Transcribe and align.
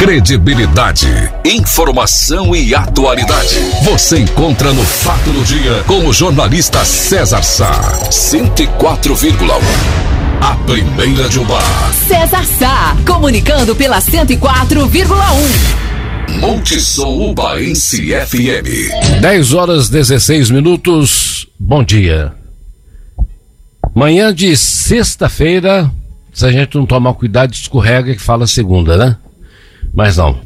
Credibilidade, 0.00 1.06
informação 1.44 2.56
e 2.56 2.74
atualidade. 2.74 3.56
Você 3.84 4.18
encontra 4.18 4.72
no 4.72 4.82
Fato 4.82 5.30
do 5.30 5.44
Dia 5.44 5.84
com 5.86 6.06
o 6.06 6.12
jornalista 6.12 6.82
César 6.86 7.42
Sá. 7.42 7.70
104,1. 8.10 9.28
A 10.40 10.56
primeira 10.64 11.28
de 11.28 11.38
Ubar. 11.38 11.92
César 12.08 12.46
Sá, 12.46 12.96
comunicando 13.06 13.76
pela 13.76 14.00
104,1. 14.00 16.40
Multissom 16.40 17.30
Ubaense 17.30 18.14
FM. 18.14 19.20
10 19.20 19.52
horas 19.52 19.90
16 19.90 20.50
minutos. 20.50 21.46
Bom 21.60 21.84
dia. 21.84 22.32
Manhã 23.94 24.34
de 24.34 24.56
sexta-feira, 24.56 25.90
se 26.32 26.46
a 26.46 26.50
gente 26.50 26.78
não 26.78 26.86
tomar 26.86 27.12
cuidado, 27.12 27.52
escorrega 27.52 28.14
que 28.14 28.22
fala 28.22 28.46
segunda, 28.46 28.96
né? 28.96 29.18
Mas 29.92 30.16
não. 30.16 30.38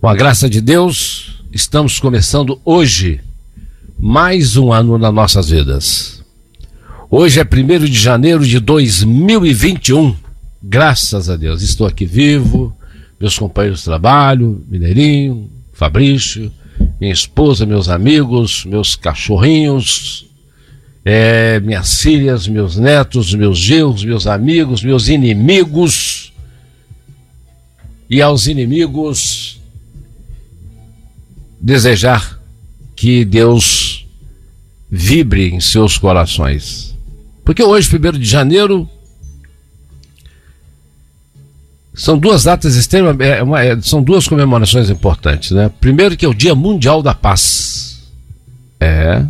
Com 0.00 0.08
a 0.08 0.14
graça 0.14 0.48
de 0.48 0.60
Deus, 0.60 1.42
estamos 1.52 2.00
começando 2.00 2.60
hoje 2.64 3.20
mais 3.98 4.56
um 4.56 4.72
ano 4.72 4.96
nas 4.96 5.12
nossas 5.12 5.50
vidas. 5.50 6.24
Hoje 7.10 7.40
é 7.40 7.44
1 7.44 7.84
de 7.84 7.98
janeiro 7.98 8.46
de 8.46 8.58
2021. 8.58 10.16
Graças 10.62 11.28
a 11.28 11.36
Deus, 11.36 11.60
estou 11.60 11.86
aqui 11.86 12.06
vivo, 12.06 12.74
meus 13.20 13.38
companheiros 13.38 13.80
de 13.80 13.84
trabalho, 13.84 14.64
Mineirinho, 14.68 15.50
Fabrício, 15.72 16.50
minha 16.98 17.12
esposa, 17.12 17.66
meus 17.66 17.88
amigos, 17.88 18.64
meus 18.64 18.96
cachorrinhos, 18.96 20.26
é, 21.04 21.60
minhas 21.60 22.00
filhas, 22.00 22.48
meus 22.48 22.76
netos, 22.76 23.34
meus 23.34 23.58
genros, 23.58 24.04
meus 24.04 24.26
amigos, 24.26 24.82
meus 24.82 25.08
inimigos. 25.08 26.29
E 28.10 28.20
aos 28.20 28.48
inimigos, 28.48 29.60
desejar 31.60 32.40
que 32.96 33.24
Deus 33.24 34.04
vibre 34.90 35.50
em 35.50 35.60
seus 35.60 35.96
corações. 35.96 36.94
Porque 37.44 37.62
hoje, 37.62 37.88
1 37.88 38.18
de 38.18 38.24
janeiro, 38.24 38.90
são 41.94 42.18
duas 42.18 42.42
datas 42.42 42.74
extremas, 42.74 43.16
é 43.20 43.40
é, 43.68 43.80
são 43.80 44.02
duas 44.02 44.26
comemorações 44.26 44.90
importantes, 44.90 45.52
né? 45.52 45.70
Primeiro 45.80 46.16
que 46.16 46.24
é 46.24 46.28
o 46.28 46.34
Dia 46.34 46.54
Mundial 46.54 47.02
da 47.02 47.14
Paz. 47.14 48.00
É, 48.80 49.24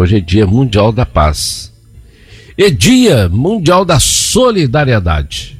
Hoje 0.00 0.16
é 0.16 0.20
Dia 0.20 0.46
Mundial 0.46 0.92
da 0.92 1.04
Paz. 1.04 1.70
E 2.56 2.70
Dia 2.70 3.28
Mundial 3.28 3.84
da 3.84 4.00
Solidariedade. 4.00 5.59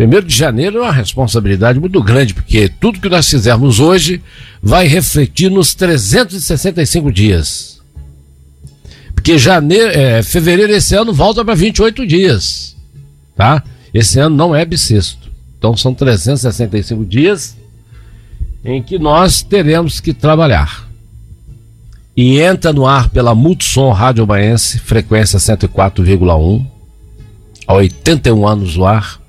Primeiro 0.00 0.24
de 0.24 0.34
janeiro 0.34 0.78
é 0.78 0.80
uma 0.80 0.92
responsabilidade 0.92 1.78
muito 1.78 2.02
grande, 2.02 2.32
porque 2.32 2.70
tudo 2.70 2.98
que 2.98 3.08
nós 3.10 3.28
fizermos 3.28 3.80
hoje 3.80 4.22
vai 4.62 4.86
refletir 4.86 5.50
nos 5.50 5.74
365 5.74 7.12
dias. 7.12 7.82
Porque 9.14 9.36
janeiro, 9.38 9.90
é, 9.90 10.22
fevereiro 10.22 10.72
esse 10.72 10.94
ano 10.94 11.12
volta 11.12 11.44
para 11.44 11.54
28 11.54 12.06
dias, 12.06 12.74
tá? 13.36 13.62
Esse 13.92 14.18
ano 14.18 14.34
não 14.34 14.56
é 14.56 14.64
bissexto. 14.64 15.30
Então 15.58 15.76
são 15.76 15.92
365 15.92 17.04
dias 17.04 17.54
em 18.64 18.82
que 18.82 18.98
nós 18.98 19.42
teremos 19.42 20.00
que 20.00 20.14
trabalhar 20.14 20.88
e 22.16 22.40
entra 22.40 22.72
no 22.72 22.86
ar 22.86 23.10
pela 23.10 23.34
Multissom 23.34 23.92
Rádio 23.92 24.24
Baense, 24.24 24.78
frequência 24.78 25.38
104,1, 25.38 26.64
há 27.66 27.74
81 27.74 28.48
anos 28.48 28.78
no 28.78 28.86
ar. 28.86 29.19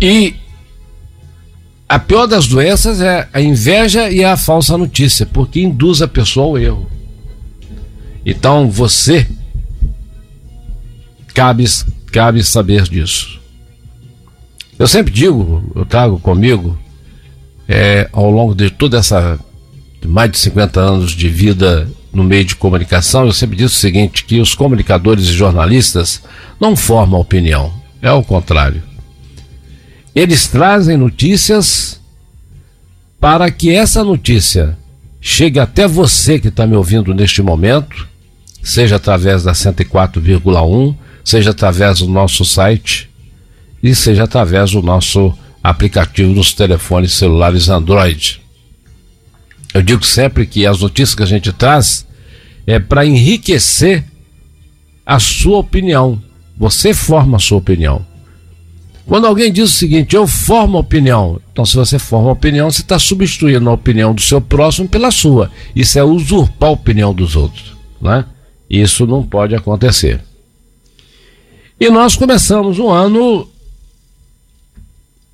E 0.00 0.34
a 1.88 1.98
pior 1.98 2.26
das 2.26 2.48
doenças 2.48 3.00
é 3.00 3.28
a 3.32 3.40
inveja 3.40 4.10
e 4.10 4.24
a 4.24 4.36
falsa 4.36 4.76
notícia, 4.76 5.24
porque 5.24 5.60
induz 5.60 6.02
a 6.02 6.08
pessoa 6.08 6.46
ao 6.46 6.58
erro. 6.58 6.90
Então 8.26 8.68
você 8.68 9.24
cabe, 11.32 11.64
cabe 12.10 12.42
saber 12.42 12.82
disso. 12.82 13.40
Eu 14.76 14.88
sempre 14.88 15.12
digo, 15.12 15.72
eu 15.76 15.86
trago 15.86 16.18
comigo, 16.18 16.76
é, 17.68 18.08
ao 18.12 18.28
longo 18.28 18.52
de 18.52 18.68
toda 18.68 18.98
essa 18.98 19.38
mais 20.04 20.30
de 20.30 20.38
50 20.38 20.80
anos 20.80 21.12
de 21.12 21.28
vida 21.28 21.88
no 22.12 22.24
meio 22.24 22.44
de 22.44 22.56
comunicação, 22.56 23.26
eu 23.26 23.32
sempre 23.32 23.56
disse 23.56 23.74
o 23.74 23.78
seguinte: 23.78 24.24
que 24.24 24.40
os 24.40 24.54
comunicadores 24.54 25.26
e 25.26 25.32
jornalistas 25.32 26.22
não 26.60 26.74
formam 26.74 27.20
opinião, 27.20 27.72
é 28.02 28.10
o 28.10 28.24
contrário. 28.24 28.82
Eles 30.14 30.48
trazem 30.48 30.96
notícias 30.96 32.00
para 33.20 33.50
que 33.50 33.70
essa 33.74 34.02
notícia 34.02 34.76
chegue 35.20 35.58
até 35.58 35.86
você 35.86 36.38
que 36.38 36.48
está 36.48 36.66
me 36.66 36.76
ouvindo 36.76 37.12
neste 37.12 37.42
momento, 37.42 38.08
seja 38.66 38.96
através 38.96 39.44
da 39.44 39.52
104,1, 39.52 40.96
seja 41.24 41.50
através 41.50 42.00
do 42.00 42.08
nosso 42.08 42.44
site 42.44 43.08
e 43.80 43.94
seja 43.94 44.24
através 44.24 44.72
do 44.72 44.82
nosso 44.82 45.32
aplicativo 45.62 46.34
nos 46.34 46.52
telefones 46.52 47.12
celulares 47.12 47.68
Android. 47.68 48.42
Eu 49.72 49.82
digo 49.82 50.04
sempre 50.04 50.46
que 50.46 50.66
as 50.66 50.80
notícias 50.80 51.14
que 51.14 51.22
a 51.22 51.26
gente 51.26 51.52
traz 51.52 52.04
é 52.66 52.80
para 52.80 53.06
enriquecer 53.06 54.04
a 55.04 55.20
sua 55.20 55.58
opinião. 55.58 56.20
Você 56.58 56.92
forma 56.92 57.36
a 57.36 57.40
sua 57.40 57.58
opinião. 57.58 58.04
Quando 59.06 59.28
alguém 59.28 59.52
diz 59.52 59.70
o 59.70 59.72
seguinte, 59.72 60.16
eu 60.16 60.26
formo 60.26 60.78
opinião, 60.78 61.40
então 61.52 61.64
se 61.64 61.76
você 61.76 62.00
forma 62.00 62.32
opinião, 62.32 62.68
você 62.68 62.82
está 62.82 62.98
substituindo 62.98 63.70
a 63.70 63.74
opinião 63.74 64.12
do 64.12 64.20
seu 64.20 64.40
próximo 64.40 64.88
pela 64.88 65.12
sua. 65.12 65.52
Isso 65.76 65.96
é 65.96 66.02
usurpar 66.02 66.70
a 66.70 66.72
opinião 66.72 67.14
dos 67.14 67.36
outros. 67.36 67.76
Né? 68.02 68.24
Isso 68.68 69.06
não 69.06 69.22
pode 69.22 69.54
acontecer. 69.54 70.20
E 71.78 71.88
nós 71.90 72.16
começamos 72.16 72.78
um 72.78 72.90
ano 72.90 73.48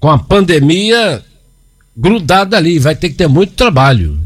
com 0.01 0.11
a 0.11 0.19
pandemia 0.19 1.25
grudada 1.97 2.57
ali, 2.57 2.79
vai 2.79 2.97
ter 2.97 3.11
que 3.11 3.15
ter 3.15 3.29
muito 3.29 3.55
trabalho. 3.55 4.19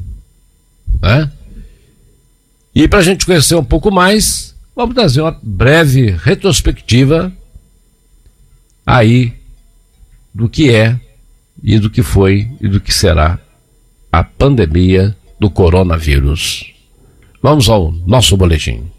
Né? 1.03 1.31
E 2.75 2.89
para 2.89 3.01
a 3.01 3.03
gente 3.03 3.27
conhecer 3.27 3.55
um 3.55 3.65
pouco 3.65 3.91
mais, 3.91 4.55
vamos 4.75 4.95
trazer 4.95 5.21
uma 5.21 5.39
breve 5.43 6.11
retrospectiva 6.11 7.33
aí 8.87 9.35
do 10.35 10.49
que 10.49 10.71
é 10.71 10.99
e 11.63 11.79
do 11.79 11.91
que 11.91 12.03
foi 12.03 12.51
e 12.61 12.69
do 12.69 12.81
que 12.81 12.93
será 12.93 13.39
a 14.11 14.25
pandemia 14.25 15.17
do 15.39 15.51
coronavírus. 15.51 16.73
Vamos 17.43 17.69
ao 17.69 17.93
nosso 17.93 18.37
boletim. 18.37 18.91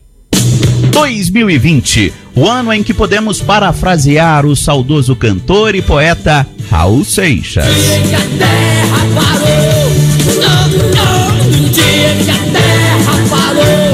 2020, 0.91 2.13
o 2.35 2.47
ano 2.47 2.73
em 2.73 2.83
que 2.83 2.94
podemos 2.94 3.41
parafrasear 3.41 4.45
o 4.45 4.55
saudoso 4.55 5.15
cantor 5.15 5.75
e 5.75 5.81
poeta 5.81 6.45
Raul 6.69 7.03
Seixas. 7.03 7.65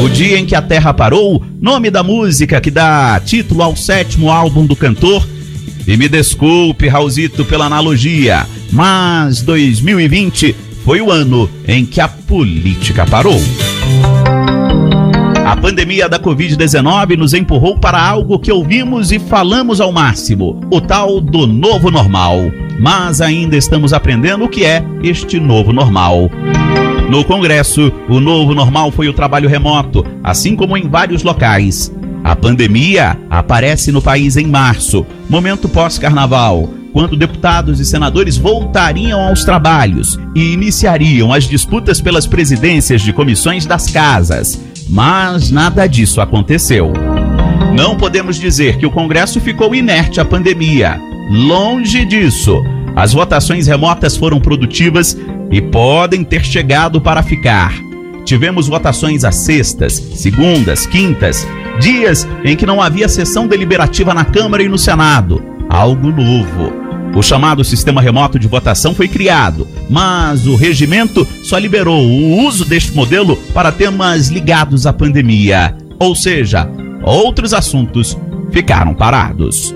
O 0.04 0.10
Dia 0.10 0.40
em 0.40 0.46
que 0.46 0.56
a 0.56 0.62
Terra 0.62 0.94
Parou, 0.94 1.44
nome 1.62 1.90
da 1.90 2.04
música 2.04 2.60
que 2.60 2.72
dá 2.72 3.22
título 3.24 3.62
ao 3.62 3.76
sétimo 3.76 4.30
álbum 4.30 4.66
do 4.66 4.76
cantor. 4.76 5.28
E 5.86 5.98
me 5.98 6.08
desculpe, 6.08 6.88
Raulzito, 6.88 7.44
pela 7.44 7.66
analogia, 7.66 8.46
mas 8.72 9.42
2020 9.42 10.56
foi 10.84 11.02
o 11.02 11.12
ano 11.12 11.50
em 11.68 11.86
que 11.86 12.02
a 12.02 12.08
política 12.08 13.06
parou. 13.06 13.40
A 15.54 15.56
pandemia 15.56 16.10
da 16.10 16.20
Covid-19 16.20 17.16
nos 17.16 17.32
empurrou 17.36 17.78
para 17.78 18.02
algo 18.02 18.40
que 18.40 18.52
ouvimos 18.52 19.12
e 19.12 19.20
falamos 19.20 19.80
ao 19.80 19.92
máximo, 19.92 20.60
o 20.72 20.82
tal 20.82 21.22
do 21.22 21.46
novo 21.46 21.92
normal. 21.92 22.40
Mas 22.80 23.22
ainda 23.22 23.56
estamos 23.56 23.94
aprendendo 23.94 24.46
o 24.46 24.50
que 24.50 24.66
é 24.66 24.84
este 25.04 25.40
novo 25.40 25.72
normal. 25.72 26.28
No 27.08 27.24
Congresso, 27.24 27.94
o 28.10 28.20
novo 28.20 28.56
normal 28.56 28.90
foi 28.90 29.08
o 29.08 29.14
trabalho 29.14 29.48
remoto, 29.48 30.04
assim 30.24 30.56
como 30.56 30.76
em 30.76 30.90
vários 30.90 31.22
locais. 31.22 31.94
A 32.24 32.36
pandemia 32.36 33.16
aparece 33.30 33.92
no 33.92 34.02
país 34.02 34.36
em 34.36 34.48
março, 34.48 35.06
momento 35.30 35.70
pós-carnaval, 35.70 36.68
quando 36.92 37.16
deputados 37.16 37.80
e 37.80 37.86
senadores 37.86 38.38
voltariam 38.38 39.22
aos 39.22 39.44
trabalhos 39.46 40.18
e 40.36 40.52
iniciariam 40.52 41.32
as 41.32 41.44
disputas 41.44 42.02
pelas 42.02 42.26
presidências 42.26 43.04
de 43.04 43.14
comissões 43.14 43.68
das 43.68 43.86
casas. 43.88 44.60
Mas 44.90 45.50
nada 45.50 45.88
disso 45.88 46.22
aconteceu. 46.22 46.92
Não 47.76 47.96
podemos 47.96 48.38
dizer 48.38 48.78
que 48.78 48.86
o 48.86 48.92
Congresso 48.92 49.40
ficou 49.42 49.74
inerte 49.74 50.20
à 50.20 50.26
pandemia. 50.26 51.00
Longe 51.30 52.06
disso. 52.06 52.62
As 52.96 53.14
votações 53.14 53.66
remotas 53.66 54.16
foram 54.16 54.40
produtivas 54.40 55.18
e 55.50 55.62
podem 55.62 56.24
ter 56.24 56.46
chegado 56.46 57.02
para 57.02 57.24
ficar. 57.24 57.74
Tivemos 58.24 58.68
votações 58.68 59.24
às 59.24 59.36
sextas, 59.36 59.94
segundas, 59.94 60.86
quintas, 60.86 61.48
dias 61.80 62.28
em 62.44 62.56
que 62.56 62.66
não 62.66 62.82
havia 62.82 63.10
sessão 63.10 63.48
deliberativa 63.48 64.14
na 64.14 64.24
Câmara 64.24 64.64
e 64.64 64.70
no 64.70 64.78
Senado. 64.78 65.44
Algo 65.70 66.12
novo. 66.12 66.83
O 67.16 67.22
chamado 67.22 67.64
sistema 67.64 68.02
remoto 68.02 68.40
de 68.40 68.48
votação 68.48 68.96
foi 68.96 69.08
criado, 69.08 69.68
mas 69.90 70.48
o 70.48 70.56
regimento 70.56 71.28
só 71.44 71.58
liberou 71.58 72.04
o 72.04 72.46
uso 72.46 72.66
deste 72.66 72.92
modelo 72.94 73.38
para 73.54 73.72
temas 73.72 74.30
ligados 74.30 74.88
à 74.88 74.94
pandemia. 74.94 75.76
Ou 76.00 76.16
seja, 76.16 76.68
outros 77.04 77.54
assuntos 77.54 78.18
ficaram 78.52 78.96
parados. 78.96 79.74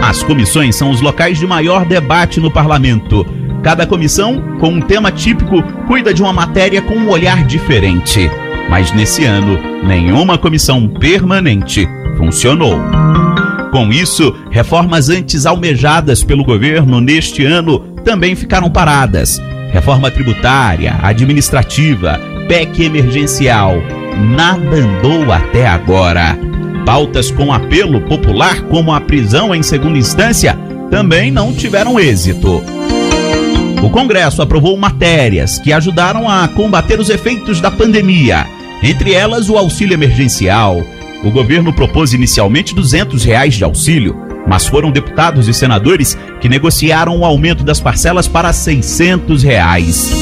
As 0.00 0.22
comissões 0.22 0.76
são 0.76 0.90
os 0.90 1.00
locais 1.00 1.38
de 1.38 1.46
maior 1.46 1.84
debate 1.84 2.40
no 2.40 2.50
parlamento. 2.50 3.26
Cada 3.62 3.84
comissão, 3.84 4.40
com 4.60 4.68
um 4.68 4.80
tema 4.80 5.10
típico, 5.10 5.60
cuida 5.88 6.14
de 6.14 6.22
uma 6.22 6.32
matéria 6.32 6.80
com 6.80 6.94
um 6.94 7.10
olhar 7.10 7.44
diferente. 7.44 8.30
Mas 8.70 8.92
nesse 8.92 9.24
ano, 9.24 9.58
nenhuma 9.84 10.38
comissão 10.38 10.86
permanente 10.88 11.88
funcionou. 12.16 12.78
Com 13.70 13.92
isso, 13.92 14.34
reformas 14.50 15.10
antes 15.10 15.44
almejadas 15.44 16.24
pelo 16.24 16.44
governo 16.44 17.00
neste 17.00 17.44
ano 17.44 17.80
também 18.04 18.34
ficaram 18.34 18.70
paradas. 18.70 19.40
Reforma 19.70 20.10
tributária, 20.10 20.96
administrativa, 21.02 22.18
PEC 22.48 22.84
emergencial. 22.84 23.74
Nada 24.34 24.76
andou 24.76 25.30
até 25.30 25.66
agora. 25.66 26.38
Pautas 26.86 27.30
com 27.30 27.52
apelo 27.52 28.00
popular, 28.02 28.62
como 28.62 28.92
a 28.92 29.00
prisão 29.00 29.54
em 29.54 29.62
segunda 29.62 29.98
instância, 29.98 30.58
também 30.90 31.30
não 31.30 31.52
tiveram 31.52 32.00
êxito. 32.00 32.62
O 33.82 33.90
Congresso 33.90 34.40
aprovou 34.40 34.76
matérias 34.78 35.58
que 35.58 35.72
ajudaram 35.72 36.28
a 36.28 36.48
combater 36.48 36.98
os 36.98 37.10
efeitos 37.10 37.60
da 37.60 37.70
pandemia, 37.70 38.46
entre 38.82 39.12
elas 39.12 39.50
o 39.50 39.58
auxílio 39.58 39.94
emergencial, 39.94 40.82
o 41.22 41.30
governo 41.30 41.72
propôs 41.72 42.12
inicialmente 42.12 42.74
200 42.74 43.24
reais 43.24 43.54
de 43.54 43.64
auxílio, 43.64 44.16
mas 44.46 44.66
foram 44.66 44.90
deputados 44.90 45.48
e 45.48 45.54
senadores 45.54 46.16
que 46.40 46.48
negociaram 46.48 47.18
o 47.18 47.24
aumento 47.24 47.64
das 47.64 47.80
parcelas 47.80 48.28
para 48.28 48.52
600 48.52 49.42
reais. 49.42 50.12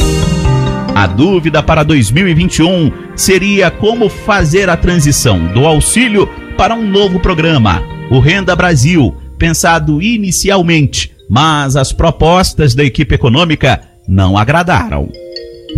A 0.95 1.07
dúvida 1.07 1.63
para 1.63 1.83
2021 1.83 2.91
seria 3.15 3.71
como 3.71 4.09
fazer 4.09 4.71
a 4.71 4.77
transição 4.77 5.47
do 5.53 5.67
auxílio 5.67 6.27
para 6.57 6.75
um 6.75 6.89
novo 6.89 7.21
programa, 7.21 7.83
o 8.11 8.19
Renda 8.19 8.57
Brasil, 8.57 9.15
pensado 9.39 10.01
inicialmente, 10.01 11.13
mas 11.29 11.77
as 11.77 11.93
propostas 11.93 12.75
da 12.75 12.83
equipe 12.83 13.15
econômica 13.15 13.83
não 14.09 14.39
agradaram. 14.39 15.11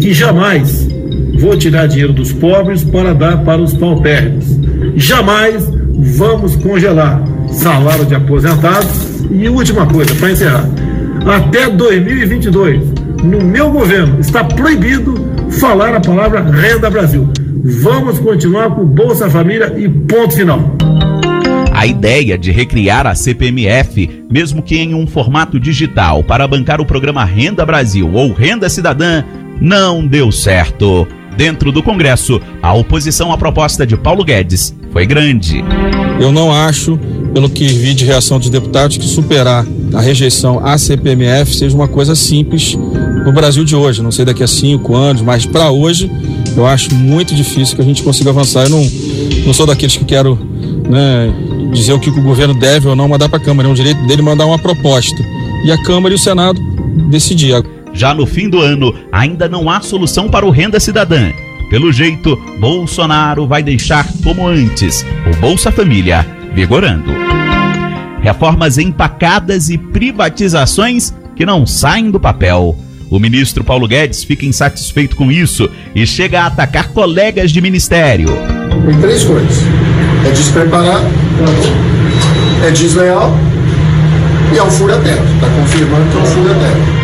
Que 0.01 0.15
jamais 0.15 0.87
vou 1.41 1.57
tirar 1.57 1.89
dinheiro 1.89 2.13
dos 2.13 2.33
pobres 2.33 2.85
para 2.85 3.13
dar 3.13 3.45
para 3.45 3.61
os 3.61 3.75
paupérrimos 3.75 4.68
jamais 4.99 5.65
vamos 6.17 6.57
congelar 6.57 7.23
salário 7.51 8.05
de 8.05 8.15
aposentados. 8.15 9.09
E 9.31 9.49
última 9.49 9.87
coisa, 9.87 10.15
para 10.15 10.33
encerrar: 10.33 10.69
até 11.27 11.69
2022, 11.71 12.83
no 13.23 13.43
meu 13.43 13.71
governo, 13.71 14.21
está 14.21 14.45
proibido 14.45 15.15
falar 15.59 15.95
a 15.95 16.01
palavra 16.01 16.43
Renda 16.43 16.91
Brasil. 16.91 17.29
Vamos 17.83 18.19
continuar 18.19 18.75
com 18.75 18.85
Bolsa 18.85 19.29
Família 19.29 19.75
e 19.77 19.89
ponto 19.89 20.35
final. 20.35 20.61
A 21.73 21.87
ideia 21.87 22.37
de 22.37 22.51
recriar 22.51 23.07
a 23.07 23.15
CPMF, 23.15 24.25
mesmo 24.29 24.63
que 24.63 24.77
em 24.77 24.95
um 24.95 25.07
formato 25.07 25.61
digital, 25.61 26.25
para 26.25 26.49
bancar 26.49 26.81
o 26.81 26.87
programa 26.87 27.25
Renda 27.25 27.65
Brasil 27.65 28.11
ou 28.13 28.33
Renda 28.33 28.69
Cidadã, 28.69 29.23
não 29.61 30.05
deu 30.05 30.33
certo. 30.33 31.07
Dentro 31.39 31.71
do 31.71 31.85
Congresso, 31.85 32.41
a 32.61 32.75
oposição 32.75 33.31
à 33.31 33.39
proposta 33.39 33.87
de 33.87 33.97
Paulo 33.97 34.25
Guedes 34.25 34.75
foi 34.91 35.07
grande. 35.07 35.65
Eu 36.21 36.33
não 36.33 36.53
acho, 36.53 36.99
pelo 37.33 37.49
que 37.49 37.65
vi 37.65 37.95
de 37.95 38.05
reação 38.05 38.41
dos 38.41 38.51
deputados, 38.51 38.97
que 38.97 39.05
superar 39.07 39.65
a 39.95 40.01
rejeição 40.01 40.59
à 40.67 40.77
CPMF 40.77 41.55
seja 41.55 41.77
uma 41.77 41.87
coisa 41.87 42.17
simples 42.17 42.75
no 42.75 43.33
Brasil 43.33 43.65
de 43.65 43.77
hoje. 43.77 44.03
Não 44.03 44.11
sei 44.11 44.25
daqui 44.25 44.43
a 44.43 44.49
cinco 44.49 44.97
anos, 44.97 45.23
mas 45.23 45.47
para 45.47 45.71
hoje 45.71 46.11
eu 46.57 46.67
acho 46.67 46.93
muito 46.93 47.33
difícil 47.37 47.77
que 47.77 47.83
a 47.83 47.85
gente 47.85 48.03
consiga 48.03 48.31
avançar. 48.31 48.65
Eu 48.65 48.71
não, 48.71 48.91
não 49.47 49.55
sou 49.55 49.65
daqueles 49.65 49.97
que 49.97 50.05
quero 50.05 50.37
né, 50.91 51.33
dizer 51.73 51.93
o 51.93 52.01
que 52.01 52.11
o 52.11 52.21
governo 52.21 52.55
deve 52.55 52.89
ou 52.89 52.97
não 52.97 53.07
mandar 53.07 53.29
para 53.29 53.39
a 53.39 53.41
Câmara. 53.41 53.69
É 53.69 53.71
um 53.71 53.75
direito 53.75 54.05
dele 54.09 54.23
mandar 54.23 54.45
uma 54.45 54.59
proposta. 54.59 55.25
E 55.65 55.71
a 55.71 55.81
Câmara 55.85 56.13
e 56.13 56.17
o 56.17 56.19
Senado 56.19 56.61
decidir. 57.09 57.55
Já 57.93 58.15
no 58.15 58.27
fim 58.27 58.49
do 58.49 58.61
ano, 58.61 58.95
ainda 59.11 59.49
não 59.49 59.69
há 59.69 59.81
solução 59.81 60.29
para 60.29 60.47
o 60.47 60.51
Renda 60.51 60.79
Cidadã. 60.79 61.33
Pelo 61.71 61.93
jeito, 61.93 62.37
Bolsonaro 62.59 63.47
vai 63.47 63.63
deixar 63.63 64.07
como 64.25 64.47
antes 64.47 65.05
o 65.31 65.37
Bolsa 65.39 65.71
Família 65.71 66.27
vigorando. 66.55 67.13
Reformas 68.23 68.79
empacadas 68.79 69.69
e 69.69 69.77
privatizações 69.77 71.15
que 71.37 71.45
não 71.45 71.67
saem 71.67 72.11
do 72.11 72.19
papel. 72.19 72.77
O 73.11 73.19
ministro 73.19 73.63
Paulo 73.65 73.87
Guedes 73.87 74.25
fica 74.25 74.45
insatisfeito 74.45 75.17
com 75.17 75.31
isso 75.31 75.69
e 75.95 76.07
chega 76.07 76.43
a 76.43 76.47
atacar 76.47 76.89
colegas 76.89 77.51
de 77.51 77.61
ministério. 77.61 78.29
Tem 78.87 79.01
três 79.01 79.25
coisas: 79.25 79.63
é 80.27 80.31
despreparado, 80.31 81.07
é 82.67 82.71
desleal 82.71 83.33
e 84.53 84.59
é 84.59 84.63
um 84.63 84.71
fura-teto. 84.71 85.23
Está 85.35 85.49
confirmando 85.49 86.11
que 86.11 86.17
é 86.17 86.21
um 86.21 86.27
fura-teto. 86.27 86.98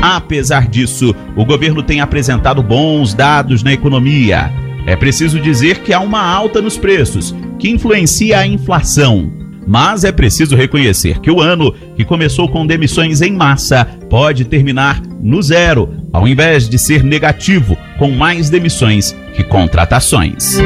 Apesar 0.00 0.68
disso, 0.68 1.14
o 1.36 1.44
governo 1.44 1.82
tem 1.82 2.00
apresentado 2.00 2.62
bons 2.62 3.14
dados 3.14 3.62
na 3.62 3.72
economia. 3.72 4.52
É 4.86 4.94
preciso 4.94 5.40
dizer 5.40 5.80
que 5.80 5.92
há 5.92 6.00
uma 6.00 6.22
alta 6.22 6.62
nos 6.62 6.76
preços, 6.76 7.34
que 7.58 7.68
influencia 7.68 8.38
a 8.38 8.46
inflação. 8.46 9.32
Mas 9.66 10.04
é 10.04 10.12
preciso 10.12 10.54
reconhecer 10.54 11.18
que 11.18 11.30
o 11.30 11.40
ano, 11.40 11.74
que 11.96 12.04
começou 12.04 12.48
com 12.48 12.64
demissões 12.64 13.20
em 13.20 13.32
massa, 13.32 13.84
pode 14.08 14.44
terminar 14.44 15.02
no 15.20 15.42
zero, 15.42 15.92
ao 16.12 16.28
invés 16.28 16.68
de 16.68 16.78
ser 16.78 17.02
negativo, 17.02 17.76
com 17.98 18.12
mais 18.12 18.48
demissões 18.48 19.16
que 19.34 19.42
contratações. 19.42 20.58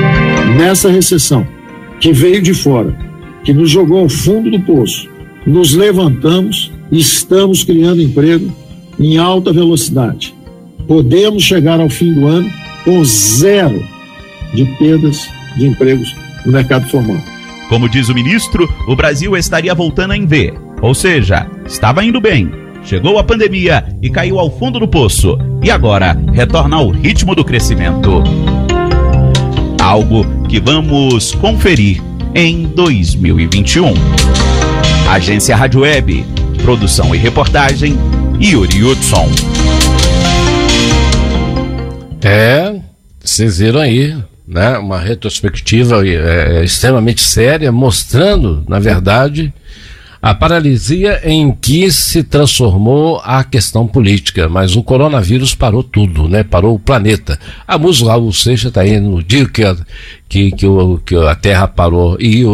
Nessa 0.58 0.90
recessão, 0.90 1.46
que 1.98 2.12
veio 2.12 2.42
de 2.42 2.52
fora, 2.52 2.94
que 3.42 3.54
nos 3.54 3.70
jogou 3.70 4.00
ao 4.00 4.08
fundo 4.10 4.50
do 4.50 4.60
poço, 4.60 5.08
nos 5.46 5.74
levantamos 5.74 6.70
estamos 6.92 7.64
criando 7.64 8.02
emprego 8.02 8.52
em 9.00 9.16
alta 9.16 9.52
velocidade. 9.52 10.34
Podemos 10.86 11.42
chegar 11.42 11.80
ao 11.80 11.88
fim 11.88 12.12
do 12.12 12.26
ano 12.26 12.50
com 12.84 13.02
zero 13.04 13.82
de 14.52 14.64
perdas 14.78 15.28
de 15.56 15.66
empregos 15.66 16.14
no 16.44 16.52
mercado 16.52 16.88
formal. 16.88 17.16
Como 17.68 17.88
diz 17.88 18.08
o 18.08 18.14
ministro, 18.14 18.68
o 18.86 18.94
Brasil 18.94 19.36
estaria 19.36 19.74
voltando 19.74 20.12
em 20.12 20.26
V, 20.26 20.52
ou 20.82 20.94
seja, 20.94 21.46
estava 21.66 22.04
indo 22.04 22.20
bem. 22.20 22.50
Chegou 22.84 23.18
a 23.18 23.24
pandemia 23.24 23.84
e 24.02 24.10
caiu 24.10 24.38
ao 24.38 24.50
fundo 24.50 24.78
do 24.78 24.88
poço, 24.88 25.38
e 25.62 25.70
agora 25.70 26.18
retorna 26.32 26.76
ao 26.76 26.90
ritmo 26.90 27.34
do 27.34 27.44
crescimento. 27.44 28.22
Algo 29.80 30.24
que 30.48 30.60
vamos 30.60 31.32
conferir 31.32 32.02
em 32.34 32.66
2021. 32.66 33.92
Agência 35.08 35.54
Rádio 35.54 35.80
Web, 35.80 36.24
produção 36.62 37.14
e 37.14 37.18
reportagem 37.18 37.98
Yuri 38.42 38.82
Hudson. 38.82 39.28
É, 42.22 42.80
vocês 43.22 43.58
viram 43.58 43.80
aí, 43.80 44.16
né? 44.48 44.78
Uma 44.78 44.98
retrospectiva 44.98 46.06
é, 46.06 46.60
é, 46.60 46.64
extremamente 46.64 47.20
séria, 47.20 47.70
mostrando, 47.70 48.64
na 48.66 48.78
verdade, 48.78 49.52
A 50.22 50.34
paralisia 50.34 51.22
em 51.24 51.50
que 51.50 51.90
se 51.90 52.22
transformou 52.22 53.22
a 53.24 53.42
questão 53.42 53.86
política, 53.86 54.50
mas 54.50 54.76
o 54.76 54.82
coronavírus 54.82 55.54
parou 55.54 55.82
tudo, 55.82 56.28
né? 56.28 56.44
Parou 56.44 56.74
o 56.74 56.78
planeta. 56.78 57.38
A 57.66 57.78
música 57.78 58.10
Raul 58.10 58.30
Seixas 58.30 58.68
está 58.68 58.82
aí 58.82 59.00
no 59.00 59.22
dia 59.22 59.48
que, 59.48 59.64
a, 59.64 59.74
que, 60.28 60.50
que, 60.52 60.66
o, 60.66 60.98
que 60.98 61.16
a 61.16 61.34
Terra 61.34 61.66
parou 61.66 62.18
e 62.20 62.44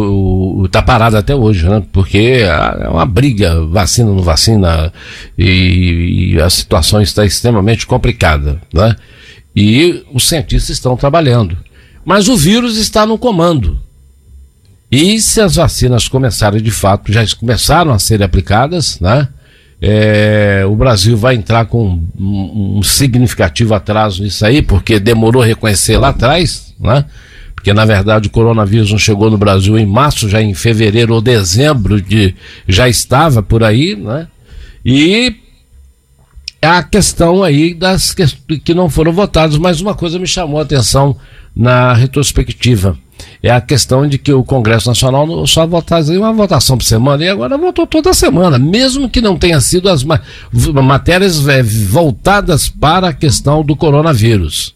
está 0.63 0.81
parada 0.81 1.19
até 1.19 1.35
hoje, 1.35 1.67
né? 1.67 1.83
Porque 1.91 2.39
é 2.41 2.87
uma 2.87 3.05
briga, 3.05 3.61
vacina 3.65 4.11
não 4.11 4.21
vacina, 4.21 4.93
e, 5.37 6.35
e 6.35 6.41
a 6.41 6.49
situação 6.49 7.01
está 7.01 7.25
extremamente 7.25 7.85
complicada, 7.85 8.61
né? 8.73 8.95
E 9.53 10.05
os 10.13 10.25
cientistas 10.25 10.69
estão 10.69 10.95
trabalhando. 10.95 11.57
Mas 12.05 12.29
o 12.29 12.37
vírus 12.37 12.77
está 12.77 13.05
no 13.05 13.17
comando. 13.17 13.77
E 14.91 15.19
se 15.19 15.41
as 15.41 15.55
vacinas 15.55 16.07
começarem 16.07 16.61
de 16.61 16.71
fato, 16.71 17.11
já 17.11 17.25
começaram 17.35 17.91
a 17.91 17.99
ser 17.99 18.23
aplicadas, 18.23 18.99
né? 18.99 19.27
É, 19.79 20.63
o 20.67 20.75
Brasil 20.75 21.15
vai 21.15 21.35
entrar 21.35 21.65
com 21.65 22.01
um, 22.17 22.77
um, 22.77 22.83
significativo 22.83 23.75
atraso 23.75 24.23
nisso 24.23 24.43
aí, 24.43 24.61
porque 24.61 24.99
demorou 24.99 25.43
a 25.43 25.45
reconhecer 25.45 25.97
lá 25.97 26.09
atrás, 26.09 26.73
né? 26.79 27.05
Porque 27.53 27.73
na 27.73 27.85
verdade 27.85 28.27
o 28.27 28.31
coronavírus 28.31 28.91
não 28.91 28.97
chegou 28.97 29.29
no 29.29 29.37
Brasil 29.37 29.77
em 29.77 29.85
março, 29.85 30.29
já 30.29 30.41
em 30.41 30.53
fevereiro 30.53 31.13
ou 31.13 31.21
dezembro 31.21 32.01
de, 32.01 32.33
já 32.67 32.89
estava 32.89 33.43
por 33.43 33.63
aí, 33.63 33.95
né? 33.95 34.27
E 34.83 35.35
a 36.61 36.81
questão 36.81 37.43
aí 37.43 37.73
das 37.73 38.13
que, 38.13 38.25
que 38.59 38.73
não 38.73 38.89
foram 38.89 39.11
votados, 39.11 39.57
mas 39.57 39.79
uma 39.79 39.93
coisa 39.93 40.17
me 40.17 40.25
chamou 40.25 40.59
a 40.59 40.63
atenção 40.63 41.15
na 41.57 41.91
retrospectiva 41.93 42.95
é 43.41 43.49
a 43.49 43.59
questão 43.59 44.07
de 44.07 44.19
que 44.19 44.31
o 44.31 44.43
Congresso 44.43 44.87
Nacional 44.87 45.47
só 45.47 45.65
votaria 45.65 46.19
uma 46.19 46.31
votação 46.31 46.77
por 46.77 46.83
semana 46.83 47.23
e 47.23 47.29
agora 47.29 47.57
votou 47.57 47.87
toda 47.87 48.13
semana, 48.13 48.59
mesmo 48.59 49.09
que 49.09 49.21
não 49.21 49.37
tenha 49.37 49.59
sido 49.59 49.89
as 49.89 50.03
ma 50.03 50.21
matérias 50.83 51.47
é, 51.47 51.63
voltadas 51.63 52.69
para 52.69 53.09
a 53.09 53.13
questão 53.13 53.63
do 53.63 53.75
coronavírus. 53.75 54.75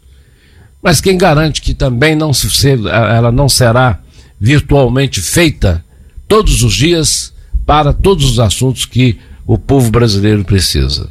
Mas 0.81 1.00
quem 1.00 1.17
garante 1.17 1.61
que 1.61 1.75
também 1.75 2.15
não 2.15 2.33
se, 2.33 2.47
ela 2.89 3.31
não 3.31 3.47
será 3.47 4.00
virtualmente 4.39 5.21
feita 5.21 5.85
todos 6.27 6.63
os 6.63 6.73
dias 6.73 7.31
para 7.63 7.93
todos 7.93 8.25
os 8.25 8.39
assuntos 8.39 8.85
que 8.85 9.19
o 9.45 9.57
povo 9.57 9.91
brasileiro 9.91 10.43
precisa, 10.43 11.09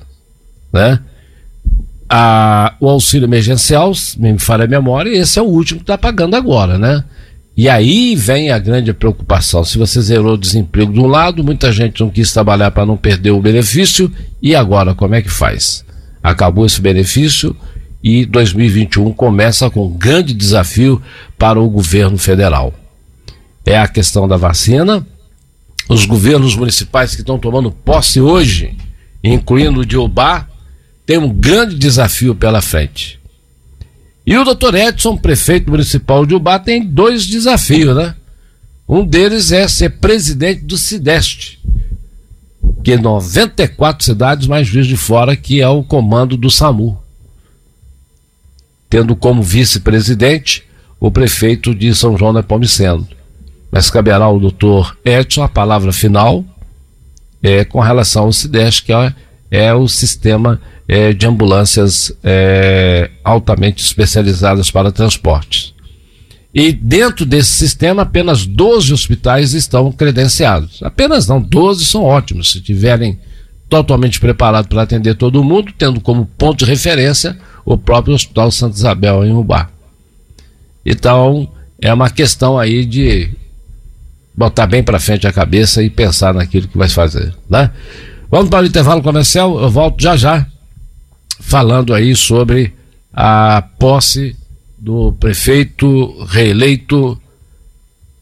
né? 0.73 0.99
A, 2.13 2.75
o 2.81 2.89
auxílio 2.89 3.27
emergencial, 3.27 3.93
me 4.19 4.37
falha 4.37 4.65
a 4.65 4.69
memória, 4.69 5.17
esse 5.17 5.39
é 5.39 5.43
o 5.43 5.47
último 5.47 5.79
que 5.79 5.85
está 5.85 5.97
pagando 5.97 6.35
agora, 6.35 6.77
né? 6.77 7.05
E 7.57 7.69
aí 7.69 8.17
vem 8.17 8.51
a 8.51 8.59
grande 8.59 8.93
preocupação. 8.93 9.63
Se 9.65 9.79
você 9.79 10.01
zerou 10.01 10.35
o 10.35 10.39
desemprego 10.39 10.93
de 10.93 10.99
um 10.99 11.07
lado, 11.07 11.45
muita 11.45 11.71
gente 11.71 12.01
não 12.01 12.11
quis 12.11 12.33
trabalhar 12.33 12.71
para 12.73 12.87
não 12.87 12.97
perder 12.97 13.31
o 13.31 13.41
benefício, 13.41 14.11
e 14.43 14.57
agora 14.57 14.95
como 14.95 15.15
é 15.15 15.23
que 15.23 15.29
faz? 15.29 15.85
Acabou 16.23 16.67
esse 16.67 16.81
benefício 16.81 17.55
e 18.03 18.25
2021 18.25 19.13
começa 19.13 19.71
com 19.71 19.87
um 19.87 19.93
grande 19.93 20.33
desafio 20.33 21.01
para 21.39 21.61
o 21.61 21.69
governo 21.69 22.17
federal. 22.17 22.73
É 23.65 23.79
a 23.79 23.87
questão 23.87 24.27
da 24.27 24.37
vacina. 24.37 25.07
Os 25.89 26.07
governos 26.07 26.57
municipais 26.57 27.15
que 27.15 27.21
estão 27.21 27.39
tomando 27.39 27.71
posse 27.71 28.21
hoje, 28.21 28.77
incluindo 29.23 29.81
o 29.81 29.87
de 29.87 29.97
Ubá, 29.97 30.47
têm 31.11 31.19
um 31.19 31.29
grande 31.29 31.75
desafio 31.75 32.37
pela 32.37 32.63
frente. 32.63 33.19
E 34.25 34.39
o 34.39 34.45
doutor 34.45 34.77
Edson, 34.77 35.17
prefeito 35.17 35.69
municipal 35.69 36.25
de 36.25 36.37
Ubá, 36.37 36.57
tem 36.57 36.87
dois 36.87 37.27
desafios, 37.27 37.97
né? 37.97 38.15
Um 38.89 39.05
deles 39.05 39.51
é 39.51 39.67
ser 39.67 39.99
presidente 39.99 40.63
do 40.63 40.79
Sideste, 40.79 41.61
que 42.85 42.93
é 42.93 42.97
94 42.97 44.05
cidades 44.05 44.47
mais 44.47 44.69
Juiz 44.69 44.87
de 44.87 44.97
Fora, 44.97 45.35
que 45.35 45.61
é 45.61 45.67
o 45.67 45.83
comando 45.83 46.37
do 46.37 46.49
SAMU. 46.49 46.97
Tendo 48.89 49.17
como 49.17 49.43
vice-presidente 49.43 50.63
o 51.01 51.11
prefeito 51.11 51.75
de 51.75 51.93
São 51.93 52.17
João 52.17 52.33
da 52.33 52.43
Pomiceno. 52.45 53.09
Mas 53.69 53.91
caberá 53.91 54.27
ao 54.27 54.39
doutor 54.39 54.97
Edson 55.05 55.43
a 55.43 55.49
palavra 55.49 55.93
final 55.93 56.45
é, 57.43 57.65
com 57.65 57.81
relação 57.81 58.27
ao 58.27 58.33
Sideste, 58.33 58.85
que 58.85 58.93
é, 58.93 59.13
é 59.51 59.75
o 59.75 59.89
sistema 59.89 60.61
é, 60.87 61.13
de 61.13 61.27
ambulâncias 61.27 62.13
é, 62.23 63.11
altamente 63.25 63.85
especializadas 63.85 64.71
para 64.71 64.93
transportes. 64.93 65.75
E 66.53 66.73
dentro 66.73 67.25
desse 67.25 67.53
sistema, 67.53 68.03
apenas 68.03 68.45
12 68.45 68.93
hospitais 68.93 69.55
estão 69.55 69.93
credenciados. 69.93 70.83
Apenas 70.83 71.29
não, 71.29 71.41
12 71.41 71.85
são 71.85 72.03
ótimos. 72.03 72.51
Se 72.51 72.61
tiverem 72.61 73.19
totalmente 73.69 74.19
preparados 74.19 74.69
para 74.69 74.83
atender 74.83 75.15
todo 75.15 75.45
mundo, 75.45 75.73
tendo 75.79 76.01
como 76.01 76.27
ponto 76.27 76.65
de 76.65 76.65
referência 76.65 77.39
o 77.65 77.79
próprio 77.79 78.15
Hospital 78.15 78.51
Santa 78.51 78.77
Isabel 78.77 79.25
em 79.25 79.33
Ubá. 79.33 79.71
Então, 80.85 81.49
é 81.81 81.95
uma 81.95 82.11
questão 82.11 82.59
aí 82.59 82.85
de 82.85 83.31
botar 84.35 84.67
bem 84.67 84.83
para 84.83 84.99
frente 84.99 85.27
a 85.27 85.33
cabeça 85.33 85.83
e 85.83 85.89
pensar 85.89 86.35
naquilo 86.35 86.67
que 86.67 86.77
vai 86.77 86.89
fazer, 86.89 87.33
né? 87.49 87.71
Vamos 88.31 88.49
para 88.49 88.63
o 88.63 88.67
intervalo 88.67 89.03
comercial, 89.03 89.61
eu 89.61 89.69
volto 89.69 90.01
já 90.01 90.17
já 90.17 90.47
falando 91.41 91.93
aí 91.93 92.15
sobre 92.15 92.73
a 93.13 93.61
posse 93.77 94.37
do 94.79 95.13
prefeito 95.15 96.25
reeleito 96.27 97.21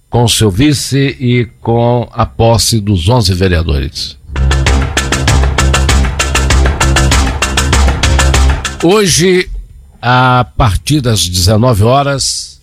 com 0.09 0.27
seu 0.27 0.51
vice 0.51 1.15
e 1.21 1.45
com 1.61 2.09
a 2.11 2.25
posse 2.25 2.81
dos 2.81 3.07
11 3.07 3.35
vereadores. 3.35 4.17
Hoje, 8.83 9.51
a 10.01 10.47
partir 10.57 11.03
das 11.03 11.29
19 11.29 11.85
horas, 11.85 12.63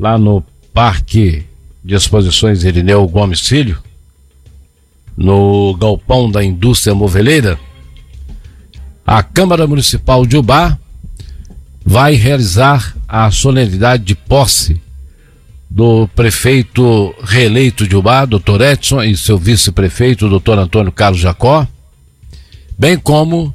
lá 0.00 0.16
no 0.16 0.42
Parque 0.72 1.44
de 1.84 1.94
Exposições 1.94 2.64
Irineu 2.64 3.06
Gomes 3.06 3.40
Filho, 3.40 3.78
no 5.18 5.74
galpão 5.74 6.30
da 6.30 6.44
indústria 6.44 6.94
moveleira, 6.94 7.58
a 9.04 9.20
Câmara 9.20 9.66
Municipal 9.66 10.24
de 10.24 10.36
Ubá 10.36 10.78
vai 11.84 12.14
realizar 12.14 12.96
a 13.08 13.28
solenidade 13.28 14.04
de 14.04 14.14
posse 14.14 14.80
do 15.68 16.06
prefeito 16.14 17.12
reeleito 17.20 17.86
de 17.88 17.96
Ubá, 17.96 18.24
doutor 18.24 18.60
Edson, 18.60 19.02
e 19.02 19.16
seu 19.16 19.36
vice-prefeito, 19.36 20.28
doutor 20.28 20.56
Antônio 20.56 20.92
Carlos 20.92 21.20
Jacó, 21.20 21.66
bem 22.78 22.96
como 22.96 23.52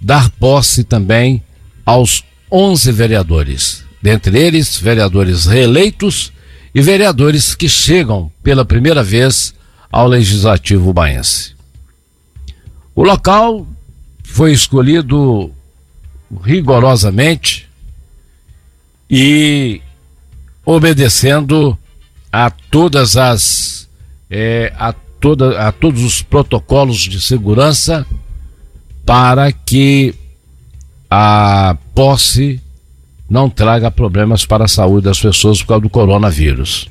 dar 0.00 0.28
posse 0.30 0.82
também 0.82 1.40
aos 1.86 2.24
11 2.50 2.90
vereadores, 2.90 3.84
dentre 4.02 4.36
eles 4.36 4.76
vereadores 4.76 5.46
reeleitos 5.46 6.32
e 6.74 6.82
vereadores 6.82 7.54
que 7.54 7.68
chegam 7.68 8.32
pela 8.42 8.64
primeira 8.64 9.02
vez 9.02 9.54
ao 9.94 10.08
Legislativo 10.08 10.92
Baense. 10.92 11.54
O 12.96 13.04
local 13.04 13.64
foi 14.24 14.52
escolhido 14.52 15.52
rigorosamente 16.42 17.68
e 19.08 19.80
obedecendo 20.66 21.78
a 22.32 22.50
todas 22.50 23.16
as 23.16 23.88
é, 24.28 24.72
a, 24.76 24.92
toda, 25.20 25.68
a 25.68 25.70
todos 25.70 26.02
os 26.02 26.20
protocolos 26.22 26.98
de 26.98 27.20
segurança 27.20 28.04
para 29.06 29.52
que 29.52 30.12
a 31.08 31.76
posse 31.94 32.60
não 33.30 33.48
traga 33.48 33.92
problemas 33.92 34.44
para 34.44 34.64
a 34.64 34.68
saúde 34.68 35.04
das 35.04 35.20
pessoas 35.20 35.62
por 35.62 35.68
causa 35.68 35.82
do 35.82 35.88
coronavírus. 35.90 36.88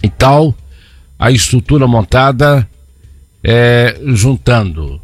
Então, 0.00 0.54
a 1.22 1.30
estrutura 1.30 1.86
montada 1.86 2.68
é 3.44 3.96
juntando 4.06 5.00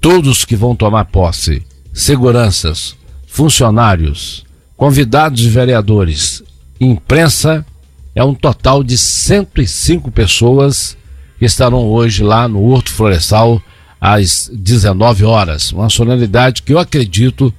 todos 0.00 0.44
que 0.44 0.56
vão 0.56 0.74
tomar 0.74 1.04
posse, 1.04 1.64
seguranças, 1.92 2.96
funcionários, 3.28 4.44
convidados 4.76 5.38
de 5.38 5.48
vereadores, 5.48 6.42
imprensa, 6.80 7.64
é 8.12 8.24
um 8.24 8.34
total 8.34 8.82
de 8.82 8.98
105 8.98 10.10
pessoas 10.10 10.96
que 11.38 11.44
estarão 11.44 11.86
hoje 11.86 12.24
lá 12.24 12.48
no 12.48 12.64
Horto 12.64 12.90
Florestal 12.90 13.62
às 14.00 14.50
19 14.52 15.24
horas. 15.24 15.70
Uma 15.70 15.90
solenidade 15.90 16.60
que 16.60 16.72
eu 16.72 16.78
acredito 16.80 17.54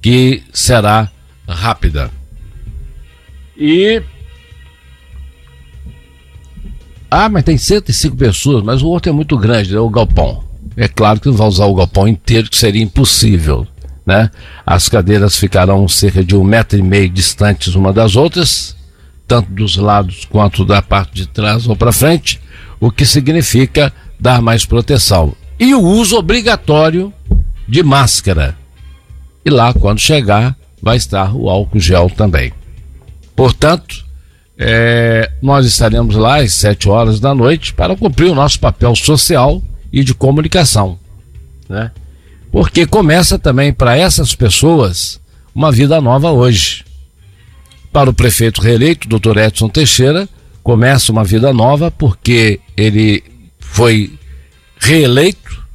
que 0.00 0.42
será 0.50 1.10
rápida. 1.46 2.10
E. 3.54 4.02
Ah, 7.10 7.28
mas 7.28 7.44
tem 7.44 7.56
105 7.56 8.16
pessoas, 8.16 8.62
mas 8.62 8.82
o 8.82 8.88
Horto 8.88 9.08
é 9.08 9.12
muito 9.12 9.36
grande, 9.38 9.74
é 9.74 9.80
o 9.80 9.88
galpão. 9.88 10.44
É 10.76 10.88
claro 10.88 11.20
que 11.20 11.28
não 11.28 11.34
vai 11.34 11.48
usar 11.48 11.66
o 11.66 11.74
galpão 11.74 12.06
inteiro, 12.08 12.50
que 12.50 12.56
seria 12.56 12.82
impossível. 12.82 13.66
Né? 14.04 14.30
As 14.64 14.88
cadeiras 14.88 15.36
ficarão 15.36 15.86
cerca 15.88 16.22
de 16.22 16.36
um 16.36 16.44
metro 16.44 16.78
e 16.78 16.82
meio 16.82 17.08
distantes 17.08 17.74
uma 17.74 17.92
das 17.92 18.14
outras, 18.14 18.76
tanto 19.26 19.50
dos 19.50 19.76
lados 19.76 20.24
quanto 20.24 20.64
da 20.64 20.80
parte 20.80 21.14
de 21.14 21.26
trás 21.26 21.66
ou 21.66 21.76
para 21.76 21.92
frente. 21.92 22.40
o 22.78 22.90
que 22.90 23.06
significa 23.06 23.92
dar 24.20 24.42
mais 24.42 24.66
proteção. 24.66 25.34
E 25.58 25.74
o 25.74 25.80
uso 25.80 26.16
obrigatório 26.16 27.12
de 27.66 27.82
máscara. 27.82 28.56
E 29.44 29.50
lá, 29.50 29.72
quando 29.72 29.98
chegar, 29.98 30.54
vai 30.82 30.98
estar 30.98 31.34
o 31.34 31.48
álcool 31.48 31.80
gel 31.80 32.10
também. 32.10 32.52
Portanto, 33.34 34.05
é, 34.58 35.30
nós 35.42 35.66
estaremos 35.66 36.16
lá 36.16 36.40
às 36.40 36.54
7 36.54 36.88
horas 36.88 37.20
da 37.20 37.34
noite 37.34 37.74
para 37.74 37.96
cumprir 37.96 38.30
o 38.30 38.34
nosso 38.34 38.58
papel 38.58 38.94
social 38.96 39.62
e 39.92 40.02
de 40.02 40.14
comunicação. 40.14 40.98
Né? 41.68 41.90
Porque 42.50 42.86
começa 42.86 43.38
também 43.38 43.72
para 43.72 43.96
essas 43.96 44.34
pessoas 44.34 45.20
uma 45.54 45.70
vida 45.70 46.00
nova 46.00 46.30
hoje. 46.30 46.84
Para 47.92 48.10
o 48.10 48.14
prefeito 48.14 48.60
reeleito, 48.60 49.08
doutor 49.08 49.36
Edson 49.36 49.68
Teixeira, 49.68 50.28
começa 50.62 51.12
uma 51.12 51.24
vida 51.24 51.52
nova 51.52 51.90
porque 51.90 52.60
ele 52.76 53.22
foi 53.58 54.12
reeleito, 54.78 55.66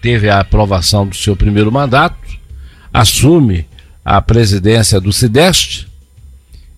teve 0.00 0.28
a 0.28 0.40
aprovação 0.40 1.06
do 1.06 1.16
seu 1.16 1.34
primeiro 1.34 1.72
mandato, 1.72 2.16
assume 2.92 3.66
a 4.04 4.20
presidência 4.20 5.00
do 5.00 5.12
Sideste 5.12 5.88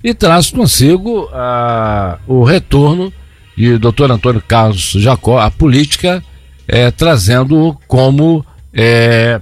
e 0.07 0.15
traz 0.15 0.53
consigo 0.53 1.29
ah, 1.33 2.21
o 2.29 2.45
retorno 2.45 3.13
de 3.57 3.77
doutor 3.77 4.09
Antônio 4.13 4.41
Carlos 4.41 4.93
Jacó 4.93 5.41
à 5.41 5.51
política, 5.51 6.23
eh, 6.69 6.93
trazendo 6.93 7.77
como 7.89 8.47
eh, 8.73 9.41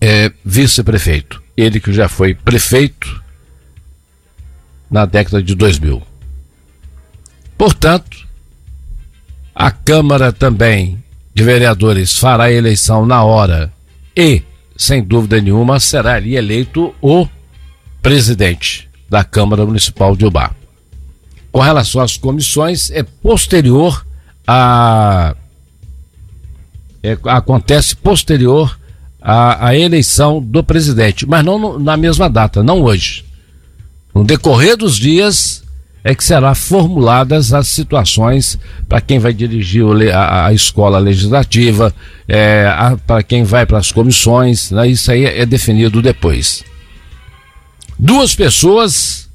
eh, 0.00 0.32
vice-prefeito. 0.42 1.42
Ele 1.54 1.80
que 1.80 1.92
já 1.92 2.08
foi 2.08 2.32
prefeito 2.32 3.22
na 4.90 5.04
década 5.04 5.42
de 5.42 5.54
2000. 5.54 6.02
Portanto, 7.58 8.26
a 9.54 9.70
Câmara 9.70 10.32
também 10.32 10.98
de 11.34 11.42
Vereadores 11.42 12.16
fará 12.16 12.50
eleição 12.50 13.04
na 13.04 13.22
hora 13.22 13.70
e, 14.16 14.42
sem 14.78 15.04
dúvida 15.04 15.38
nenhuma, 15.42 15.78
será 15.78 16.14
ali 16.14 16.36
eleito 16.36 16.94
o 17.02 17.28
presidente 18.00 18.93
da 19.08 19.24
Câmara 19.24 19.64
Municipal 19.64 20.16
de 20.16 20.26
Ubá. 20.26 20.50
Com 21.52 21.60
relação 21.60 22.00
às 22.00 22.16
comissões, 22.16 22.90
é 22.90 23.02
posterior 23.02 24.04
a. 24.46 25.36
É, 27.02 27.16
acontece 27.26 27.94
posterior 27.94 28.78
à, 29.20 29.68
à, 29.68 29.76
eleição 29.76 30.42
do 30.42 30.64
presidente, 30.64 31.26
mas 31.26 31.44
não 31.44 31.58
no, 31.58 31.78
na 31.78 31.96
mesma 31.96 32.28
data, 32.28 32.62
não 32.62 32.82
hoje. 32.82 33.24
No 34.14 34.24
decorrer 34.24 34.76
dos 34.76 34.96
dias 34.96 35.62
é 36.02 36.14
que 36.14 36.24
será 36.24 36.54
formuladas 36.54 37.52
as 37.52 37.68
situações 37.68 38.58
para 38.88 39.00
quem 39.00 39.18
vai 39.18 39.32
dirigir 39.32 39.84
a, 40.14 40.46
a 40.46 40.52
escola 40.52 40.98
legislativa, 40.98 41.94
é, 42.26 42.66
para 43.06 43.22
quem 43.22 43.44
vai 43.44 43.64
para 43.64 43.78
as 43.78 43.92
comissões, 43.92 44.70
né? 44.70 44.88
isso 44.88 45.10
aí 45.10 45.24
é 45.24 45.46
definido 45.46 46.02
depois. 46.02 46.64
Duas 47.98 48.34
pessoas 48.34 49.28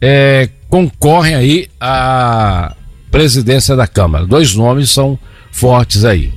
é, 0.00 0.48
concorrem 0.68 1.34
aí 1.34 1.68
à 1.80 2.74
presidência 3.10 3.76
da 3.76 3.86
Câmara. 3.86 4.26
Dois 4.26 4.54
nomes 4.54 4.90
são 4.90 5.18
fortes 5.50 6.04
aí. 6.04 6.32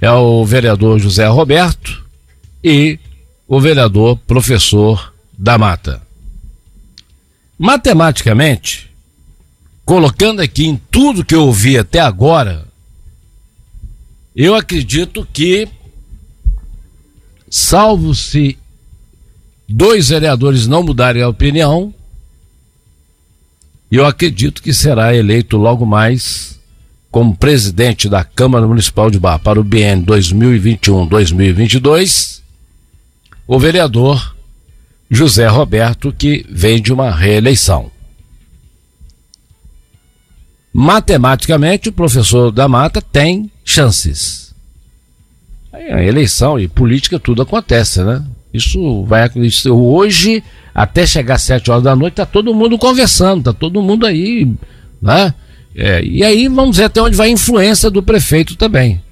É 0.00 0.10
o 0.10 0.44
vereador 0.44 0.98
José 0.98 1.26
Roberto 1.26 2.04
e 2.62 2.98
o 3.46 3.60
vereador 3.60 4.16
professor 4.18 5.12
da 5.36 5.58
Mata. 5.58 6.02
Matematicamente, 7.58 8.90
colocando 9.84 10.40
aqui 10.40 10.66
em 10.66 10.76
tudo 10.90 11.24
que 11.24 11.34
eu 11.34 11.46
ouvi 11.46 11.76
até 11.78 12.00
agora, 12.00 12.66
eu 14.34 14.54
acredito 14.54 15.26
que, 15.32 15.68
salvo 17.48 18.14
se 18.14 18.58
dois 19.68 20.08
vereadores 20.08 20.66
não 20.66 20.82
mudarem 20.82 21.22
a 21.22 21.28
opinião, 21.28 21.94
eu 23.90 24.04
acredito 24.04 24.62
que 24.62 24.74
será 24.74 25.14
eleito 25.14 25.56
logo 25.56 25.86
mais 25.86 26.60
como 27.10 27.34
presidente 27.36 28.08
da 28.08 28.24
Câmara 28.24 28.66
Municipal 28.66 29.08
de 29.08 29.20
Bar 29.20 29.38
para 29.38 29.60
o 29.60 29.64
BN 29.64 30.04
2021-2022, 30.04 32.42
o 33.46 33.58
vereador 33.58 34.34
José 35.08 35.46
Roberto, 35.46 36.12
que 36.12 36.44
vem 36.50 36.82
de 36.82 36.92
uma 36.92 37.12
reeleição. 37.12 37.92
Matematicamente, 40.72 41.88
o 41.88 41.92
professor 41.92 42.50
da 42.50 42.66
Mata 42.66 43.00
tem 43.00 43.48
chances. 43.64 44.52
A 45.72 46.02
eleição 46.02 46.58
e 46.58 46.66
política 46.66 47.20
tudo 47.20 47.42
acontece, 47.42 48.02
né? 48.02 48.24
Isso 48.54 49.02
vai 49.04 49.24
acontecer 49.24 49.70
hoje, 49.70 50.42
até 50.72 51.04
chegar 51.04 51.34
às 51.34 51.42
sete 51.42 51.70
horas 51.72 51.82
da 51.82 51.96
noite, 51.96 52.14
tá 52.14 52.24
todo 52.24 52.54
mundo 52.54 52.78
conversando, 52.78 53.42
tá 53.42 53.52
todo 53.52 53.82
mundo 53.82 54.06
aí, 54.06 54.48
né? 55.02 55.34
É, 55.76 56.00
e 56.04 56.22
aí 56.22 56.46
vamos 56.46 56.76
ver 56.76 56.84
até 56.84 57.02
onde 57.02 57.16
vai 57.16 57.28
a 57.28 57.32
influência 57.32 57.90
do 57.90 58.00
prefeito 58.00 58.54
também. 58.54 59.02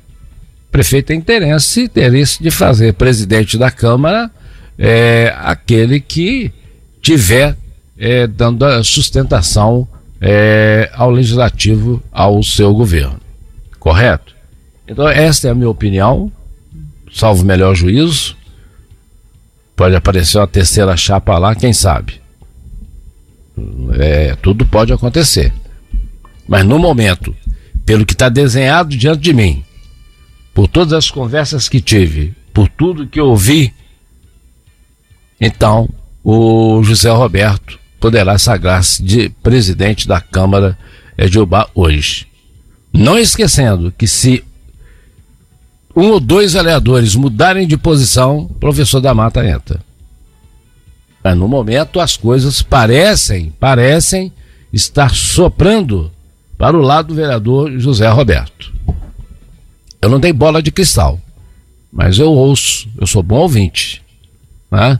O 0.69 0.71
prefeito 0.71 1.07
tem 1.07 1.19
interesse, 1.19 1.83
interesse 1.83 2.41
de 2.41 2.53
fazer 2.53 2.95
presidente 2.95 3.59
da 3.59 3.69
Câmara 3.69 4.31
é, 4.79 5.35
aquele 5.39 6.01
que 6.01 6.53
tiver 7.01 7.57
é, 7.99 8.27
dando 8.27 8.65
a 8.65 8.83
sustentação 8.83 9.87
é, 10.21 10.89
ao 10.95 11.11
legislativo, 11.11 12.03
ao 12.13 12.43
seu 12.43 12.73
governo. 12.73 13.21
Correto? 13.79 14.35
Então, 14.87 15.09
esta 15.09 15.49
é 15.49 15.51
a 15.51 15.55
minha 15.55 15.69
opinião, 15.69 16.31
salvo 17.13 17.45
melhor 17.45 17.75
juízo. 17.75 18.37
Pode 19.75 19.97
aparecer 19.97 20.39
uma 20.39 20.47
terceira 20.47 20.97
chapa 20.97 21.39
lá, 21.39 21.55
quem 21.55 21.73
sabe? 21.73 22.21
É, 23.99 24.35
tudo 24.37 24.67
pode 24.67 24.93
acontecer. 24.93 25.53
Mas 26.47 26.65
no 26.65 26.79
momento, 26.79 27.35
pelo 27.85 28.05
que 28.05 28.13
está 28.13 28.29
desenhado 28.29 28.97
diante 28.97 29.21
de 29.21 29.33
mim, 29.33 29.65
por 30.55 30.69
todas 30.69 30.93
as 30.93 31.11
conversas 31.11 31.69
que 31.69 31.81
tive, 31.81 32.35
por 32.53 32.69
tudo 32.69 33.07
que 33.07 33.21
ouvi, 33.21 33.73
então 35.41 35.89
o 36.23 36.83
José 36.83 37.11
Roberto 37.11 37.79
poderá 37.99 38.39
sagrar-se 38.39 39.03
de 39.03 39.29
presidente 39.43 40.07
da 40.07 40.21
Câmara 40.21 40.77
de 41.31 41.39
Ubá 41.39 41.69
hoje. 41.75 42.27
Não 42.93 43.19
esquecendo 43.19 43.93
que 43.97 44.07
se 44.07 44.45
um 45.95 46.11
ou 46.11 46.21
dois 46.21 46.55
vereadores 46.55 47.15
mudarem 47.15 47.67
de 47.67 47.77
posição, 47.77 48.49
o 48.51 48.55
professor 48.55 49.01
da 49.01 49.15
Mata 49.15 49.47
entra. 49.47 49.81
Mas 51.23 51.37
no 51.37 51.47
momento 51.47 52.01
as 52.01 52.17
coisas 52.17 52.63
parecem, 52.63 53.53
parecem 53.61 54.33
estar 54.73 55.15
soprando 55.15 56.11
para 56.57 56.77
o 56.77 56.81
lado 56.81 57.09
do 57.09 57.15
vereador 57.15 57.71
José 57.79 58.09
Roberto. 58.09 58.73
Eu 60.01 60.09
não 60.09 60.21
tenho 60.21 60.35
bola 60.35 60.63
de 60.63 60.73
cristal, 60.73 61.21
mas 61.93 62.19
eu 62.19 62.33
ouço, 62.33 62.89
eu 62.99 63.07
sou 63.07 63.23
bom 63.23 63.37
ouvinte. 63.37 64.03
Né? 64.71 64.99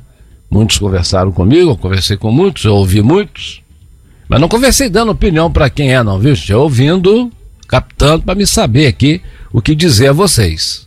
Muitos 0.51 0.79
conversaram 0.79 1.33
comigo, 1.33 1.71
eu 1.71 1.77
conversei 1.77 2.17
com 2.17 2.31
muitos, 2.31 2.65
eu 2.65 2.75
ouvi 2.75 3.01
muitos, 3.01 3.63
mas 4.29 4.41
não 4.41 4.49
conversei 4.49 4.89
dando 4.89 5.11
opinião 5.11 5.51
para 5.51 5.71
quem 5.71 5.93
é, 5.93 6.03
não, 6.03 6.19
viu? 6.19 6.35
Estou 6.35 6.63
ouvindo, 6.63 7.33
captando 7.73 8.23
para 8.23 8.35
me 8.35 8.47
saber 8.47 8.87
aqui 8.87 9.23
o 9.51 9.63
que 9.63 9.75
dizer 9.75 10.09
a 10.09 10.13
vocês. 10.13 10.87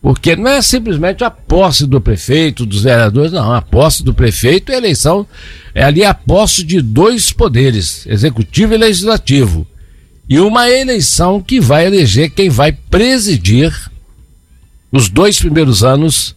Porque 0.00 0.34
não 0.34 0.48
é 0.48 0.62
simplesmente 0.62 1.22
a 1.22 1.30
posse 1.30 1.86
do 1.86 2.00
prefeito, 2.00 2.64
dos 2.64 2.84
vereadores, 2.84 3.32
não. 3.32 3.52
A 3.52 3.60
posse 3.60 4.02
do 4.02 4.14
prefeito 4.14 4.72
a 4.72 4.74
eleição 4.74 5.26
é 5.74 5.84
ali 5.84 6.02
a 6.02 6.14
posse 6.14 6.64
de 6.64 6.80
dois 6.80 7.30
poderes, 7.30 8.06
executivo 8.06 8.72
e 8.72 8.78
legislativo. 8.78 9.66
E 10.26 10.40
uma 10.40 10.70
eleição 10.70 11.42
que 11.42 11.60
vai 11.60 11.86
eleger 11.86 12.30
quem 12.30 12.48
vai 12.48 12.72
presidir 12.72 13.70
os 14.90 15.10
dois 15.10 15.38
primeiros 15.38 15.84
anos 15.84 16.34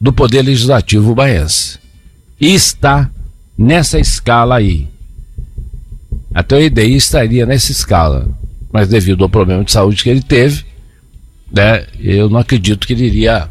do 0.00 0.12
poder 0.12 0.42
legislativo 0.42 1.14
baiense. 1.14 1.78
E 2.40 2.52
está 2.52 3.08
nessa 3.56 4.00
escala 4.00 4.56
aí. 4.56 4.95
Até 6.36 6.56
o 6.56 6.60
IDI 6.60 6.96
estaria 6.96 7.46
nessa 7.46 7.72
escala 7.72 8.28
mas 8.76 8.88
devido 8.88 9.24
ao 9.24 9.30
problema 9.30 9.64
de 9.64 9.72
saúde 9.72 10.02
que 10.02 10.10
ele 10.10 10.20
teve, 10.20 10.62
né, 11.50 11.86
eu 11.98 12.28
não 12.28 12.40
acredito 12.40 12.86
que 12.86 12.92
ele 12.92 13.06
iria 13.06 13.48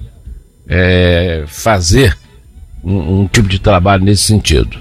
é, 0.67 1.45
fazer 1.47 2.15
um, 2.83 3.21
um, 3.21 3.27
tipo 3.27 3.47
de 3.47 3.57
trabalho 3.57 4.03
nesse 4.03 4.21
sentido. 4.21 4.79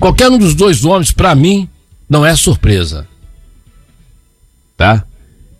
Qualquer 0.00 0.28
um 0.28 0.38
dos 0.38 0.56
dois 0.56 0.82
nomes, 0.82 1.12
para 1.12 1.36
mim, 1.36 1.68
não 2.08 2.26
é 2.26 2.34
surpresa. 2.34 3.06
Tá? 4.76 5.04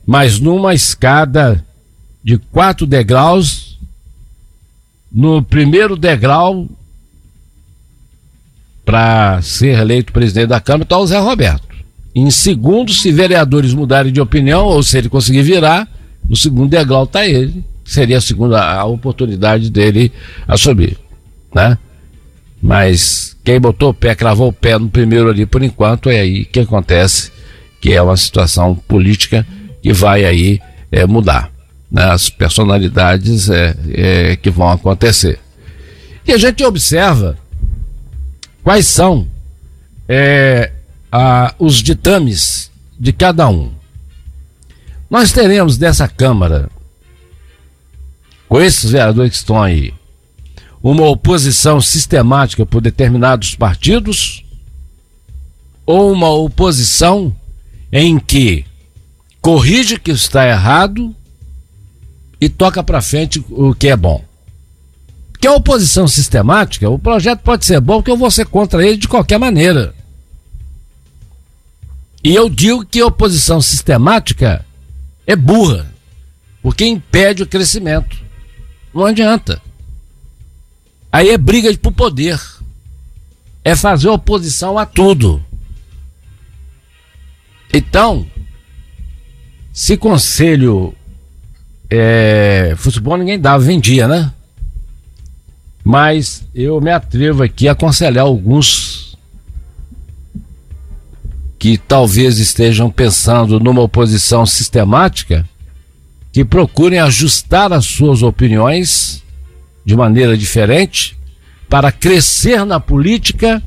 Mas 0.05 0.41
numa 0.41 0.75
escada 0.75 1.65
de 2.21 2.37
quatro 2.37 2.85
degraus, 2.85 3.79
no 5.13 5.41
primeiro 5.41 5.97
degrau 5.97 6.69
para 8.89 9.43
ser 9.43 9.79
eleito 9.79 10.15
presidente 10.15 10.47
da 10.47 10.63
Câmara 10.63 10.85
está 10.85 10.97
o 10.97 11.07
Zé 11.07 11.19
Roberto. 11.19 11.69
Em 12.15 12.31
segundo, 12.31 12.91
se 12.91 13.13
vereadores 13.13 13.75
mudarem 13.75 14.11
de 14.11 14.19
opinião, 14.19 14.65
ou 14.65 14.83
se 14.83 14.97
ele 14.97 15.11
conseguir 15.11 15.43
virar, 15.43 15.87
no 16.27 16.35
segundo 16.35 16.71
degrau 16.71 17.05
está 17.05 17.27
ele. 17.27 17.63
Seria 17.85 18.17
a 18.17 18.21
segunda 18.23 18.65
a 18.65 18.87
oportunidade 18.87 19.69
dele 19.69 20.11
assumir. 20.47 20.97
Né? 21.55 21.77
Mas 22.63 23.37
quem 23.45 23.61
botou 23.61 23.91
o 23.91 23.95
pé, 23.95 24.15
cravou 24.15 24.49
o 24.49 24.53
pé 24.55 24.79
no 24.79 24.89
primeiro 24.89 25.29
ali 25.29 25.45
por 25.45 25.63
enquanto, 25.63 26.09
é 26.09 26.21
aí 26.21 26.47
que 26.47 26.61
acontece, 26.61 27.31
que 27.83 27.93
é 27.93 28.01
uma 28.01 28.17
situação 28.17 28.75
política 28.75 29.47
que 29.83 29.93
vai 29.93 30.25
aí 30.25 30.63
é, 30.91 31.07
mudar. 31.07 31.53
Né? 31.93 32.05
As 32.05 32.31
personalidades 32.31 33.51
é, 33.51 33.77
é, 33.93 34.37
que 34.37 34.49
vão 34.49 34.71
acontecer. 34.71 35.39
E 36.27 36.33
a 36.33 36.39
gente 36.39 36.65
observa 36.65 37.37
quais 38.69 38.87
são 38.87 39.27
é, 40.07 40.71
a, 41.11 41.55
os 41.59 41.77
ditames 41.77 42.71
de 43.01 43.15
cada 43.15 43.49
um. 43.49 43.73
Nós 45.09 45.33
teremos 45.33 45.79
dessa 45.79 46.07
Câmara, 46.07 46.69
com 48.47 48.61
esses 48.61 48.91
vereadores 48.91 49.31
que 49.31 49.37
estão 49.39 49.63
aí, 49.63 49.95
uma 50.83 51.07
oposição 51.09 51.81
sistemática 51.81 52.67
por 52.67 52.83
determinados 52.83 53.55
partidos 53.55 54.45
ou 55.87 56.13
uma 56.13 56.29
oposição 56.29 57.35
em 57.91 58.19
que 58.19 58.67
corrige 59.41 59.99
que 59.99 60.11
está 60.11 60.47
errado 60.47 61.17
e 62.39 62.51
toca 62.51 62.85
para 62.85 63.01
frente 63.01 63.43
o 63.49 63.75
que 63.75 63.89
é 63.89 63.97
bom. 63.97 64.28
Que 65.41 65.47
a 65.47 65.53
oposição 65.53 66.09
sistemática, 66.09 66.89
o 66.89 66.99
projeto 66.99 67.41
pode 67.41 67.65
ser 67.65 67.81
bom 67.81 68.03
que 68.03 68.11
eu 68.11 68.17
vou 68.17 68.31
ser 68.31 68.47
contra 68.47 68.85
ele 68.85 68.97
de 68.97 69.09
qualquer 69.09 69.39
maneira. 69.39 69.95
E 72.25 72.35
eu 72.35 72.49
digo 72.49 72.85
que 72.85 73.01
a 73.01 73.07
oposição 73.07 73.61
sistemática 73.61 74.65
é 75.27 75.37
burra, 75.37 75.87
porque 76.63 76.85
impede 76.85 77.43
o 77.43 77.47
crescimento. 77.47 78.17
Não 78.93 79.05
adianta. 79.05 79.63
Aí 81.13 81.31
é 81.31 81.39
briga 81.39 81.73
por 81.79 81.93
poder. 81.93 82.41
É 83.63 83.77
fazer 83.77 84.09
oposição 84.09 84.77
a 84.79 84.85
tudo. 84.85 85.45
Então, 87.73 88.27
se 89.73 89.97
conselho 89.97 90.95
é, 91.91 92.75
futebol 92.77 93.17
ninguém 93.17 93.39
dava, 93.39 93.63
vendia, 93.63 94.07
né? 94.07 94.33
Mas 95.89 96.45
eu 96.55 96.83
me 96.83 96.91
atrevo 96.91 97.43
aqui 97.43 97.67
a 97.67 97.73
aconselhar 97.73 98.27
alguns 98.27 99.17
que 101.59 101.79
talvez 101.79 102.39
estejam 102.39 102.91
pensando 102.91 103.59
numa 103.59 103.81
oposição 103.81 104.45
sistemática 104.45 105.49
que 106.31 106.45
procurem 106.45 106.99
ajustar 106.99 107.73
as 107.73 107.87
suas 107.87 108.23
opiniões 108.23 109.25
de 109.83 109.97
maneira 109.97 110.37
diferente 110.37 111.17
para 111.71 111.91
crescer 111.91 112.67
na 112.67 112.79
política 112.79 113.63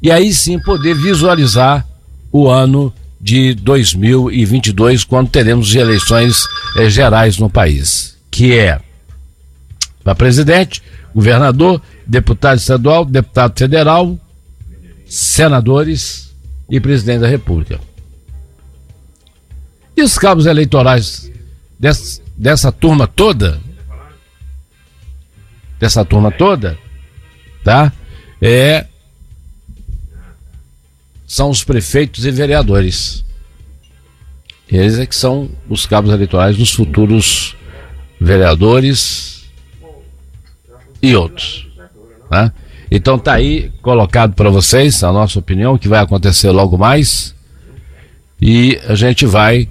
e 0.00 0.10
aí 0.10 0.32
sim 0.32 0.58
poder 0.58 0.94
visualizar 0.94 1.86
o 2.32 2.48
ano 2.48 2.90
de 3.20 3.52
2022, 3.52 5.04
quando 5.04 5.28
teremos 5.28 5.74
eleições 5.74 6.42
eh, 6.78 6.88
gerais 6.88 7.36
no 7.36 7.50
país, 7.50 8.16
que 8.30 8.56
é 8.56 8.80
para 10.02 10.14
presidente, 10.14 10.82
governador, 11.14 11.80
deputado 12.06 12.58
estadual, 12.58 13.04
deputado 13.04 13.58
federal, 13.58 14.18
senadores 15.06 16.34
e 16.68 16.80
presidente 16.80 17.20
da 17.20 17.28
República. 17.28 17.80
E 19.96 20.02
os 20.02 20.16
cabos 20.16 20.46
eleitorais 20.46 21.30
dessa, 21.78 22.22
dessa 22.36 22.72
turma 22.72 23.06
toda 23.06 23.60
dessa 25.80 26.04
turma 26.04 26.30
toda, 26.30 26.78
tá? 27.64 27.90
É 28.40 28.86
são 31.26 31.48
os 31.48 31.64
prefeitos 31.64 32.26
e 32.26 32.30
vereadores. 32.30 33.24
Eles 34.68 34.98
é 34.98 35.06
que 35.06 35.14
são 35.14 35.48
os 35.68 35.86
cabos 35.86 36.12
eleitorais 36.12 36.56
dos 36.56 36.72
futuros 36.72 37.56
vereadores 38.20 39.39
e 41.02 41.14
outros, 41.16 41.66
né? 42.30 42.52
Então 42.90 43.18
tá 43.18 43.34
aí 43.34 43.70
colocado 43.82 44.34
para 44.34 44.50
vocês 44.50 45.04
a 45.04 45.12
nossa 45.12 45.38
opinião, 45.38 45.78
que 45.78 45.88
vai 45.88 46.00
acontecer 46.00 46.50
logo 46.50 46.76
mais. 46.76 47.34
E 48.40 48.80
a 48.88 48.94
gente 48.94 49.26
vai 49.26 49.68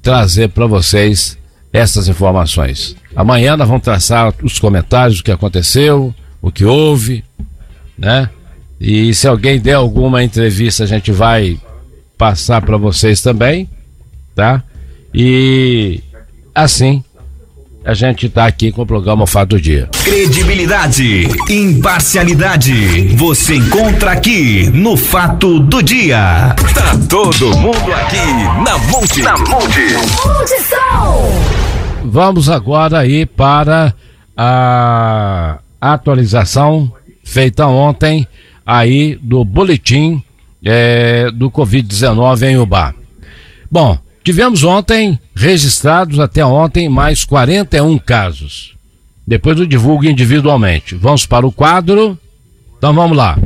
trazer 0.00 0.48
para 0.48 0.66
vocês 0.66 1.36
essas 1.72 2.08
informações. 2.08 2.96
Amanhã 3.14 3.56
nós 3.56 3.68
vamos 3.68 3.82
traçar 3.82 4.32
os 4.42 4.58
comentários 4.58 5.18
do 5.18 5.24
que 5.24 5.30
aconteceu, 5.30 6.14
o 6.40 6.50
que 6.50 6.64
houve, 6.64 7.24
né? 7.98 8.30
E 8.80 9.12
se 9.14 9.28
alguém 9.28 9.60
der 9.60 9.74
alguma 9.74 10.24
entrevista, 10.24 10.84
a 10.84 10.86
gente 10.86 11.12
vai 11.12 11.60
passar 12.16 12.62
para 12.62 12.76
vocês 12.76 13.20
também, 13.20 13.68
tá? 14.34 14.62
E 15.14 16.02
assim 16.54 17.04
a 17.84 17.94
gente 17.94 18.26
está 18.26 18.46
aqui 18.46 18.70
com 18.70 18.82
o 18.82 18.86
programa 18.86 19.26
Fato 19.26 19.50
do 19.50 19.60
Dia. 19.60 19.88
Credibilidade, 20.04 21.28
imparcialidade, 21.50 23.08
você 23.16 23.56
encontra 23.56 24.12
aqui 24.12 24.70
no 24.70 24.96
Fato 24.96 25.58
do 25.58 25.82
Dia. 25.82 26.54
Tá 26.74 26.96
todo 27.08 27.56
mundo 27.58 27.92
aqui 27.92 28.16
na 28.64 28.78
Monte. 28.78 29.22
Na 29.22 29.38
Monte. 29.38 29.80
Vamos 32.04 32.48
agora 32.48 33.00
aí 33.00 33.26
para 33.26 33.94
a 34.36 35.58
atualização 35.80 36.92
feita 37.24 37.66
ontem 37.66 38.26
aí 38.64 39.18
do 39.20 39.44
boletim 39.44 40.22
é, 40.64 41.30
do 41.32 41.50
Covid-19 41.50 42.42
em 42.42 42.56
Ubá. 42.58 42.94
Bom, 43.70 43.98
tivemos 44.22 44.64
ontem, 44.64 45.18
registrados 45.34 46.18
até 46.18 46.44
ontem, 46.44 46.88
mais 46.88 47.24
41 47.24 47.98
casos. 47.98 48.74
Depois 49.26 49.58
eu 49.58 49.66
divulgo 49.66 50.04
individualmente. 50.04 50.94
Vamos 50.94 51.26
para 51.26 51.46
o 51.46 51.52
quadro. 51.52 52.18
Então 52.76 52.92
vamos 52.92 53.16
lá. 53.16 53.38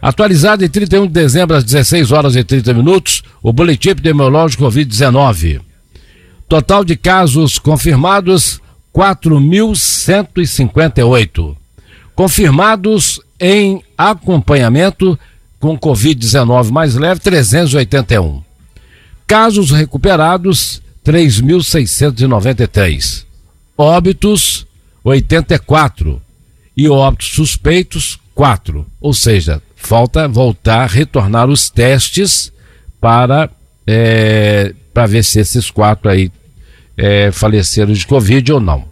Atualizado 0.00 0.64
em 0.64 0.68
31 0.68 1.06
de 1.06 1.12
dezembro 1.12 1.54
às 1.56 1.64
16 1.64 2.10
horas 2.10 2.34
e 2.34 2.42
30 2.42 2.72
minutos, 2.74 3.22
o 3.42 3.52
boletim 3.52 3.90
epidemiológico 3.90 4.64
Covid-19. 4.64 5.60
Total 6.48 6.84
de 6.84 6.96
casos 6.96 7.58
confirmados 7.58 8.60
4.158. 8.94 11.56
Confirmados 12.14 13.20
em 13.40 13.82
acompanhamento 13.96 15.18
com 15.58 15.78
Covid-19 15.78 16.70
mais 16.70 16.94
leve 16.94 17.20
381. 17.20 18.51
Casos 19.32 19.70
recuperados 19.70 20.82
3.693. 21.02 23.24
Óbitos 23.78 24.66
84 25.02 26.20
e 26.76 26.86
óbitos 26.86 27.28
suspeitos 27.28 28.20
4. 28.34 28.86
Ou 29.00 29.14
seja, 29.14 29.62
falta 29.74 30.28
voltar, 30.28 30.86
retornar 30.86 31.48
os 31.48 31.70
testes 31.70 32.52
para 33.00 33.48
é, 33.86 34.74
para 34.92 35.06
ver 35.06 35.24
se 35.24 35.40
esses 35.40 35.70
quatro 35.70 36.10
aí 36.10 36.30
é, 36.94 37.32
faleceram 37.32 37.94
de 37.94 38.06
Covid 38.06 38.52
ou 38.52 38.60
não. 38.60 38.84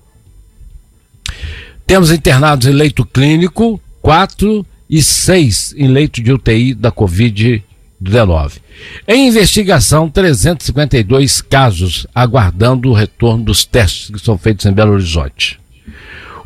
Temos 1.86 2.10
internados 2.10 2.66
em 2.66 2.72
leito 2.72 3.04
clínico, 3.04 3.78
quatro 4.00 4.64
e 4.88 5.02
seis 5.02 5.74
em 5.76 5.88
leito 5.88 6.22
de 6.22 6.32
UTI 6.32 6.72
da 6.72 6.90
Covid-19. 6.90 7.69
Em 9.06 9.28
investigação, 9.28 10.08
352 10.08 11.42
casos 11.42 12.06
aguardando 12.14 12.88
o 12.88 12.94
retorno 12.94 13.44
dos 13.44 13.64
testes 13.64 14.10
que 14.10 14.18
são 14.18 14.38
feitos 14.38 14.64
em 14.64 14.72
Belo 14.72 14.92
Horizonte. 14.92 15.60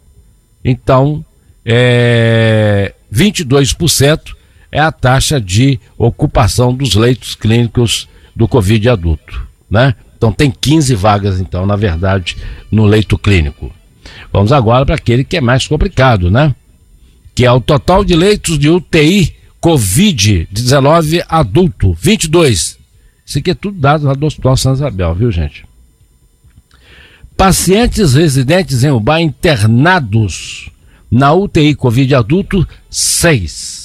Então, 0.63 1.25
é, 1.65 2.95
22% 3.13 4.35
é 4.73 4.81
a 4.81 4.91
taxa 4.91 5.39
de 5.39 5.79
ocupação 5.99 6.75
dos 6.75 6.95
leitos 6.95 7.35
clínicos 7.35 8.09
do 8.35 8.49
Covid 8.49 8.89
adulto, 8.89 9.47
né? 9.71 9.95
Então 10.17 10.33
tem 10.33 10.51
15 10.51 10.95
vagas, 10.95 11.41
então, 11.41 11.67
na 11.67 11.77
verdade, 11.77 12.37
no 12.71 12.87
leito 12.87 13.19
clínico. 13.19 13.71
Vamos 14.33 14.51
agora 14.51 14.87
para 14.87 14.95
aquele 14.95 15.25
que 15.25 15.37
é 15.37 15.41
mais 15.41 15.69
complicado, 15.69 16.31
né? 16.31 16.55
Que 17.35 17.45
é 17.45 17.53
o 17.53 17.61
total 17.61 18.03
de 18.03 18.15
leitos 18.15 18.59
de 18.59 18.71
UTI 18.71 19.37
Covid-19 19.61 21.25
adulto, 21.29 21.93
22. 22.01 22.79
Isso 23.27 23.39
aqui 23.39 23.51
é 23.51 23.55
tudo 23.55 23.79
dado 23.79 24.07
lá 24.07 24.15
do 24.15 24.27
Hospital 24.27 24.57
Santa 24.57 24.77
Isabel, 24.77 25.15
viu, 25.15 25.31
gente? 25.31 25.65
Pacientes 27.37 28.15
residentes 28.15 28.85
em 28.85 28.91
UBA 28.91 29.21
internados 29.21 30.71
na 31.11 31.33
UTI 31.33 31.75
Covid 31.75 32.15
adulto, 32.15 32.67
6. 32.89 33.82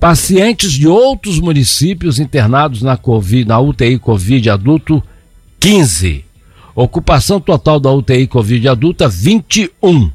Pacientes 0.00 0.72
de 0.72 0.88
outros 0.88 1.38
municípios 1.38 2.18
internados 2.18 2.80
na, 2.80 2.96
COVID, 2.96 3.46
na 3.46 3.60
UTI 3.60 3.98
Covid 3.98 4.48
adulto, 4.48 5.02
15. 5.60 6.24
Ocupação 6.74 7.38
total 7.38 7.78
da 7.78 7.92
UTI 7.92 8.26
Covid 8.26 8.66
adulta, 8.66 9.06
21. 9.06 10.10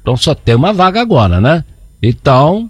Então 0.00 0.16
só 0.16 0.34
tem 0.34 0.56
uma 0.56 0.72
vaga 0.72 1.00
agora, 1.00 1.40
né? 1.40 1.64
Então, 2.02 2.68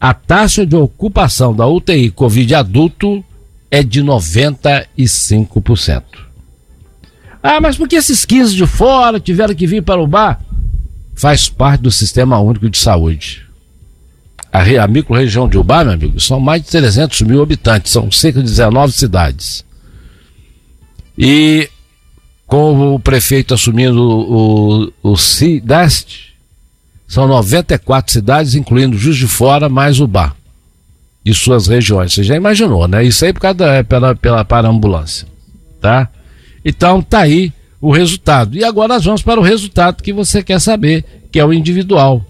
a 0.00 0.14
taxa 0.14 0.64
de 0.64 0.76
ocupação 0.76 1.52
da 1.52 1.66
UTI 1.66 2.12
Covid 2.12 2.54
adulto 2.54 3.24
é 3.68 3.82
de 3.82 4.00
95%. 4.00 6.04
Ah, 7.42 7.60
mas 7.60 7.76
por 7.76 7.88
que 7.88 7.96
esses 7.96 8.24
15 8.24 8.54
de 8.54 8.64
fora 8.64 9.18
tiveram 9.18 9.56
que 9.56 9.66
vir 9.66 9.82
para 9.82 10.00
o 10.00 10.06
bar? 10.06 10.40
Faz 11.16 11.48
parte 11.48 11.80
do 11.80 11.90
Sistema 11.90 12.38
Único 12.38 12.70
de 12.70 12.78
Saúde. 12.78 13.47
A, 14.58 14.84
a 14.84 14.88
micro-região 14.88 15.48
de 15.48 15.56
Ubá, 15.56 15.84
meu 15.84 15.94
amigo, 15.94 16.18
são 16.18 16.40
mais 16.40 16.62
de 16.62 16.68
300 16.68 17.22
mil 17.22 17.40
habitantes, 17.40 17.92
são 17.92 18.10
cerca 18.10 18.40
de 18.40 18.48
19 18.48 18.92
cidades. 18.92 19.64
E 21.16 21.70
com 22.44 22.94
o 22.94 22.98
prefeito 22.98 23.54
assumindo 23.54 24.02
o, 24.02 24.92
o 25.02 25.16
CIDEST, 25.16 26.34
são 27.06 27.28
94 27.28 28.12
cidades, 28.12 28.54
incluindo 28.54 28.98
Juiz 28.98 29.16
de 29.16 29.28
Fora, 29.28 29.68
mais 29.68 30.00
Ubá 30.00 30.34
e 31.24 31.32
suas 31.32 31.68
regiões. 31.68 32.12
Você 32.12 32.24
já 32.24 32.34
imaginou, 32.34 32.88
né? 32.88 33.04
Isso 33.04 33.24
aí 33.24 33.32
por 33.32 33.40
causa 33.40 33.58
da, 33.58 33.74
é 33.74 33.82
pela, 33.82 34.14
pela 34.16 34.44
paraambulância, 34.44 35.28
tá? 35.80 36.08
Então 36.64 37.00
tá 37.00 37.20
aí 37.20 37.52
o 37.80 37.92
resultado. 37.92 38.56
E 38.56 38.64
agora 38.64 38.94
nós 38.94 39.04
vamos 39.04 39.22
para 39.22 39.38
o 39.38 39.42
resultado 39.42 40.02
que 40.02 40.12
você 40.12 40.42
quer 40.42 40.60
saber, 40.60 41.04
que 41.30 41.38
é 41.38 41.44
o 41.44 41.52
individual. 41.52 42.24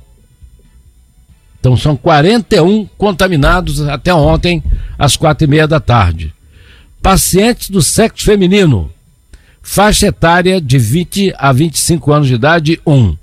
Então 1.61 1.77
são 1.77 1.97
41 1.97 2.87
contaminados 2.97 3.81
até 3.83 4.14
ontem, 4.14 4.62
às 4.99 5.16
quatro 5.16 5.44
e 5.44 5.51
meia 5.51 5.66
da 5.66 5.81
tarde. 5.81 6.33
Pacientes 7.03 7.71
do 7.71 7.83
sexo 7.83 8.25
feminino, 8.25 8.90
faixa 9.62 10.07
etária 10.07 10.61
de 10.61 10.79
20 10.79 11.35
a 11.37 11.53
25 11.53 12.12
anos 12.12 12.29
de 12.29 12.35
idade, 12.35 12.81
1. 12.87 13.16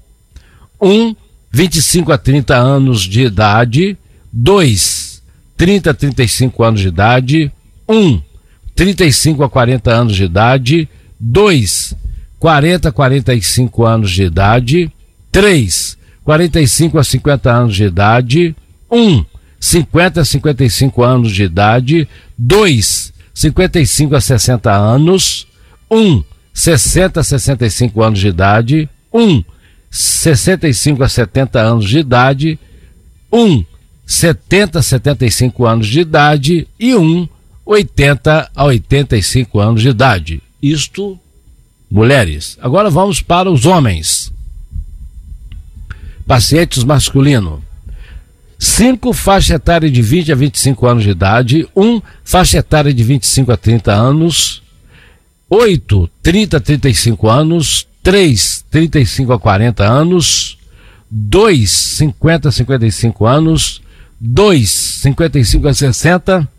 1, 0.81 1.15
25 1.51 2.11
a 2.11 2.17
30 2.17 2.55
anos 2.55 3.01
de 3.01 3.21
idade, 3.21 3.97
2, 4.31 5.21
30 5.55 5.91
a 5.91 5.93
35 5.93 6.63
anos 6.63 6.81
de 6.81 6.87
idade, 6.89 7.51
1, 7.87 8.21
35 8.75 9.43
a 9.43 9.49
40 9.49 9.91
anos 9.91 10.15
de 10.15 10.25
idade, 10.25 10.89
2, 11.19 11.95
40 12.37 12.89
a 12.89 12.91
45 12.91 13.85
anos 13.85 14.11
de 14.11 14.23
idade, 14.23 14.91
3, 15.31 15.97
45 16.25 16.97
a 16.97 17.03
50 17.03 17.51
anos 17.53 17.75
de 17.75 17.83
idade, 17.83 18.55
1, 18.91 19.23
50 19.59 20.21
a 20.21 20.25
55 20.25 21.03
anos 21.03 21.31
de 21.31 21.43
idade, 21.43 22.09
2, 22.35 23.13
55 23.31 24.15
a 24.15 24.19
60 24.19 24.71
anos, 24.71 25.47
1, 25.89 26.23
60 26.51 27.19
a 27.19 27.23
65 27.23 28.03
anos 28.03 28.19
de 28.19 28.27
idade, 28.27 28.89
1, 29.13 29.43
65 29.91 31.03
a 31.03 31.07
70 31.07 31.61
anos 31.61 31.87
de 31.87 31.99
idade, 31.99 32.59
1, 33.31 33.63
70 34.07 34.79
a 34.79 34.81
75 34.81 35.65
anos 35.67 35.87
de 35.87 35.99
idade 35.99 36.67
e 36.79 36.95
1, 36.95 37.29
80 37.63 38.51
a 38.55 38.65
85 38.65 39.59
anos 39.59 39.81
de 39.83 39.89
idade. 39.89 40.41
Isto, 40.59 41.19
mulheres. 41.89 42.57
Agora 42.59 42.89
vamos 42.89 43.21
para 43.21 43.51
os 43.51 43.67
homens. 43.67 44.33
Pacientes 46.27 46.83
masculino. 46.83 47.63
5 48.57 49.13
faixa 49.13 49.55
etária 49.55 49.91
de 49.91 50.01
20 50.01 50.31
a 50.31 50.35
25 50.35 50.87
anos 50.87 51.03
de 51.03 51.09
idade, 51.09 51.67
1 51.75 51.85
um, 51.85 52.01
faixa 52.23 52.57
etária 52.57 52.93
de 52.93 53.03
25 53.03 53.51
a 53.51 53.57
30 53.57 53.93
anos, 53.93 54.63
8 55.49 56.09
30 56.23 56.57
a 56.57 56.59
35 56.59 57.29
anos, 57.29 57.87
3 58.01 58.65
35 58.71 59.33
a 59.33 59.39
40 59.39 59.83
anos, 59.83 60.57
2 61.11 61.69
50 61.69 62.49
a 62.49 62.51
55 62.51 63.25
anos, 63.25 63.81
2 64.19 64.69
55 64.69 65.67
a 65.67 65.73
60, 65.73 66.49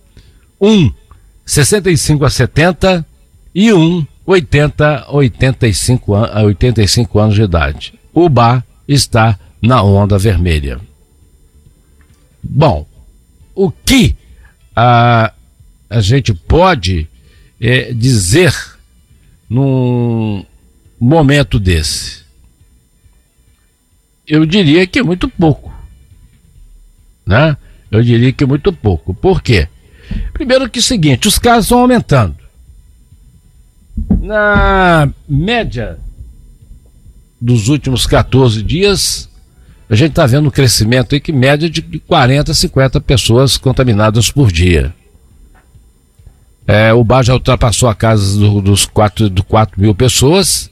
1 0.60 0.92
65 1.44 2.24
a 2.24 2.30
70 2.30 3.06
e 3.54 3.72
1 3.72 4.06
80 4.26 5.04
a 5.06 5.12
85, 5.12 6.14
a 6.14 6.42
85 6.42 7.18
anos 7.18 7.34
de 7.34 7.42
idade. 7.42 7.94
O 8.12 8.28
bar 8.28 8.64
está 8.88 9.38
na 9.60 9.82
onda 9.82 10.18
vermelha. 10.18 10.80
Bom, 12.42 12.86
o 13.54 13.70
que 13.70 14.14
a, 14.74 15.32
a 15.88 16.00
gente 16.00 16.34
pode 16.34 17.08
é, 17.60 17.92
dizer 17.92 18.54
num 19.48 20.44
momento 21.00 21.58
desse? 21.58 22.24
Eu 24.26 24.44
diria 24.44 24.86
que 24.86 24.98
é 24.98 25.02
muito 25.02 25.28
pouco. 25.28 25.72
Né? 27.24 27.56
Eu 27.90 28.02
diria 28.02 28.32
que 28.32 28.44
é 28.44 28.46
muito 28.46 28.72
pouco. 28.72 29.14
Por 29.14 29.42
quê? 29.42 29.68
Primeiro 30.32 30.68
que 30.68 30.78
é 30.78 30.80
o 30.80 30.82
seguinte, 30.82 31.28
os 31.28 31.38
casos 31.38 31.66
estão 31.66 31.80
aumentando. 31.80 32.36
Na 34.20 35.08
média 35.28 35.98
dos 37.40 37.68
últimos 37.68 38.06
14 38.06 38.62
dias, 38.62 39.28
a 39.88 39.94
gente 39.94 40.10
está 40.10 40.26
vendo 40.26 40.48
um 40.48 40.50
crescimento 40.50 41.14
aí 41.14 41.20
que 41.20 41.32
média 41.32 41.70
de 41.70 41.80
40, 41.80 42.52
50 42.52 43.00
pessoas 43.00 43.56
contaminadas 43.56 44.30
por 44.30 44.50
dia. 44.50 44.94
É, 46.66 46.92
o 46.92 47.04
bar 47.04 47.22
já 47.22 47.32
ultrapassou 47.32 47.88
a 47.88 47.94
casa 47.94 48.36
do, 48.38 48.60
dos 48.60 48.84
4, 48.86 49.30
do 49.30 49.44
4 49.44 49.80
mil 49.80 49.94
pessoas 49.94 50.68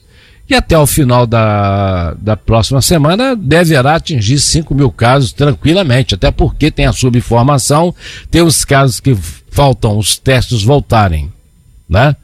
e 0.48 0.55
até 0.55 0.77
o 0.77 0.87
final 0.87 1.27
da, 1.27 2.14
da 2.14 2.37
próxima 2.37 2.83
semana 2.83 3.37
deverá 3.37 3.94
atingir 3.94 4.38
5 4.38 4.74
mil 4.74 4.90
casos 4.90 5.33
tranquilamente, 5.33 6.14
até 6.14 6.31
porque 6.31 6.70
tem 6.70 6.87
a 6.87 6.92
subinformação, 6.92 7.94
tem 8.31 8.42
os 8.42 8.64
casos 8.64 9.00
que 9.00 9.16
faltam 9.50 9.96
os 9.96 10.18
testes 10.18 10.62
voltarem, 10.62 11.33
né? 11.88 12.16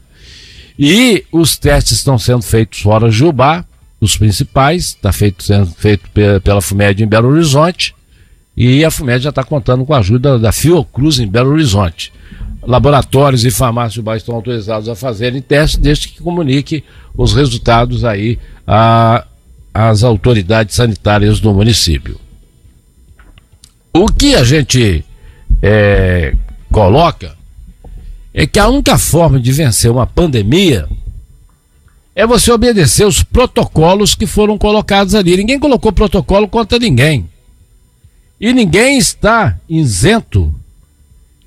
E 0.77 1.25
os 1.31 1.57
testes 1.57 1.97
estão 1.97 2.19
sendo 2.19 2.41
feitos 2.41 2.81
fora 2.81 3.09
de 3.09 3.15
Jubá, 3.15 3.65
os 4.01 4.17
principais, 4.17 4.85
está 4.87 5.13
feito, 5.13 5.43
sendo 5.43 5.67
feito 5.67 6.09
pela 6.43 6.61
FUMED 6.61 7.03
em 7.03 7.07
Belo 7.07 7.29
Horizonte, 7.29 7.93
e 8.57 8.83
a 8.83 8.89
FUMED 8.89 9.23
já 9.23 9.29
está 9.29 9.43
contando 9.43 9.85
com 9.85 9.93
a 9.93 9.99
ajuda 9.99 10.39
da 10.39 10.51
Fiocruz 10.51 11.19
em 11.19 11.27
Belo 11.27 11.51
Horizonte. 11.51 12.11
Laboratórios 12.63 13.45
e 13.45 13.51
farmácias 13.51 14.03
estão 14.17 14.35
autorizados 14.35 14.89
a 14.89 14.95
fazerem 14.95 15.41
testes, 15.41 15.79
desde 15.79 16.09
que 16.09 16.21
comunique 16.21 16.83
os 17.15 17.33
resultados 17.33 18.03
aí 18.03 18.39
às 19.73 20.03
autoridades 20.03 20.75
sanitárias 20.75 21.39
do 21.39 21.53
município. 21.53 22.19
O 23.93 24.07
que 24.07 24.35
a 24.35 24.43
gente 24.43 25.05
é, 25.61 26.35
coloca 26.71 27.35
é 28.33 28.47
que 28.47 28.59
a 28.59 28.67
única 28.67 28.97
forma 28.97 29.39
de 29.39 29.51
vencer 29.51 29.91
uma 29.91 30.07
pandemia 30.07 30.87
é 32.15 32.27
você 32.27 32.51
obedecer 32.51 33.05
os 33.05 33.23
protocolos 33.23 34.15
que 34.15 34.27
foram 34.27 34.57
colocados 34.57 35.15
ali. 35.15 35.37
Ninguém 35.37 35.59
colocou 35.59 35.91
protocolo 35.91 36.47
contra 36.47 36.77
ninguém. 36.77 37.29
E 38.39 38.53
ninguém 38.53 38.97
está 38.97 39.57
isento 39.69 40.53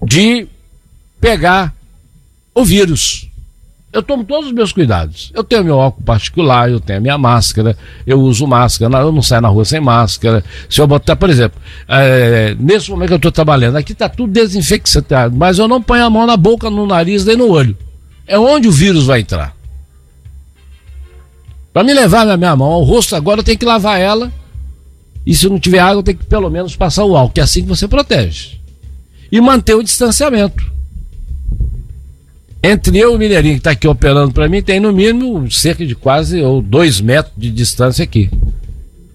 de 0.02 0.46
pegar 1.20 1.74
o 2.54 2.64
vírus. 2.64 3.28
Eu 3.92 4.02
tomo 4.02 4.24
todos 4.24 4.48
os 4.48 4.52
meus 4.52 4.72
cuidados. 4.72 5.30
Eu 5.34 5.44
tenho 5.44 5.62
meu 5.62 5.76
óculos 5.76 6.04
particular, 6.04 6.68
eu 6.68 6.80
tenho 6.80 6.98
a 6.98 7.02
minha 7.02 7.16
máscara, 7.16 7.76
eu 8.04 8.20
uso 8.20 8.44
máscara, 8.44 8.92
eu 8.98 9.12
não 9.12 9.22
saio 9.22 9.40
na 9.40 9.48
rua 9.48 9.64
sem 9.64 9.80
máscara. 9.80 10.42
Se 10.68 10.80
eu 10.80 10.86
botar, 10.86 11.14
por 11.14 11.30
exemplo, 11.30 11.60
é, 11.86 12.56
nesse 12.58 12.90
momento 12.90 13.08
que 13.08 13.14
eu 13.14 13.18
estou 13.18 13.30
trabalhando, 13.30 13.76
aqui 13.76 13.92
está 13.92 14.08
tudo 14.08 14.32
desinfectado, 14.32 15.36
mas 15.36 15.60
eu 15.60 15.68
não 15.68 15.80
ponho 15.80 16.04
a 16.04 16.10
mão 16.10 16.26
na 16.26 16.36
boca, 16.36 16.68
no 16.68 16.86
nariz 16.86 17.24
nem 17.24 17.36
no 17.36 17.48
olho. 17.48 17.76
É 18.26 18.36
onde 18.36 18.66
o 18.66 18.72
vírus 18.72 19.06
vai 19.06 19.20
entrar. 19.20 19.54
Para 21.74 21.82
me 21.82 21.92
levar 21.92 22.24
na 22.24 22.36
minha 22.36 22.54
mão 22.54 22.70
ao 22.70 22.84
rosto, 22.84 23.16
agora 23.16 23.40
eu 23.40 23.44
tenho 23.44 23.58
que 23.58 23.64
lavar 23.64 24.00
ela. 24.00 24.32
E 25.26 25.34
se 25.34 25.48
não 25.48 25.58
tiver 25.58 25.80
água, 25.80 25.98
eu 25.98 26.02
tenho 26.04 26.18
que 26.18 26.24
pelo 26.24 26.48
menos 26.48 26.76
passar 26.76 27.04
o 27.04 27.16
álcool, 27.16 27.34
que 27.34 27.40
é 27.40 27.42
assim 27.42 27.62
que 27.62 27.68
você 27.68 27.88
protege. 27.88 28.60
E 29.32 29.40
manter 29.40 29.74
o 29.74 29.82
distanciamento. 29.82 30.72
Entre 32.62 32.96
eu 32.96 33.12
e 33.12 33.16
o 33.16 33.18
Mineirinho, 33.18 33.54
que 33.54 33.58
está 33.58 33.72
aqui 33.72 33.88
operando 33.88 34.32
para 34.32 34.48
mim, 34.48 34.62
tem 34.62 34.78
no 34.78 34.92
mínimo 34.92 35.50
cerca 35.50 35.84
de 35.84 35.96
quase 35.96 36.40
ou 36.40 36.62
dois 36.62 37.00
metros 37.00 37.34
de 37.36 37.50
distância 37.50 38.04
aqui. 38.04 38.30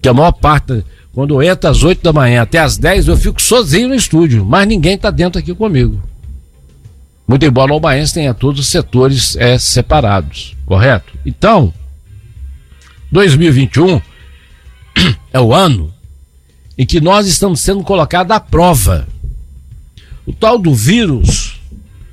Que 0.02 0.08
a 0.10 0.12
maior 0.12 0.32
parte, 0.32 0.84
quando 1.14 1.34
eu 1.34 1.42
entro 1.42 1.70
às 1.70 1.82
8 1.82 2.02
da 2.02 2.12
manhã 2.12 2.42
até 2.42 2.58
às 2.58 2.76
10, 2.76 3.08
eu 3.08 3.16
fico 3.16 3.40
sozinho 3.40 3.88
no 3.88 3.94
estúdio, 3.94 4.44
mas 4.44 4.68
ninguém 4.68 4.96
está 4.96 5.10
dentro 5.10 5.38
aqui 5.38 5.54
comigo. 5.54 5.98
Muito 7.26 7.46
embora 7.46 7.70
o 7.70 7.74
Albaense 7.74 8.12
tenha 8.12 8.34
todos 8.34 8.60
os 8.60 8.68
setores 8.68 9.34
é, 9.36 9.58
separados, 9.58 10.54
correto? 10.66 11.12
Então, 11.24 11.72
2021 13.10 14.00
é 15.32 15.40
o 15.40 15.52
ano 15.52 15.92
em 16.78 16.86
que 16.86 17.00
nós 17.00 17.26
estamos 17.26 17.60
sendo 17.60 17.82
colocados 17.82 18.34
à 18.34 18.40
prova. 18.40 19.06
O 20.26 20.32
tal 20.32 20.58
do 20.58 20.74
vírus 20.74 21.60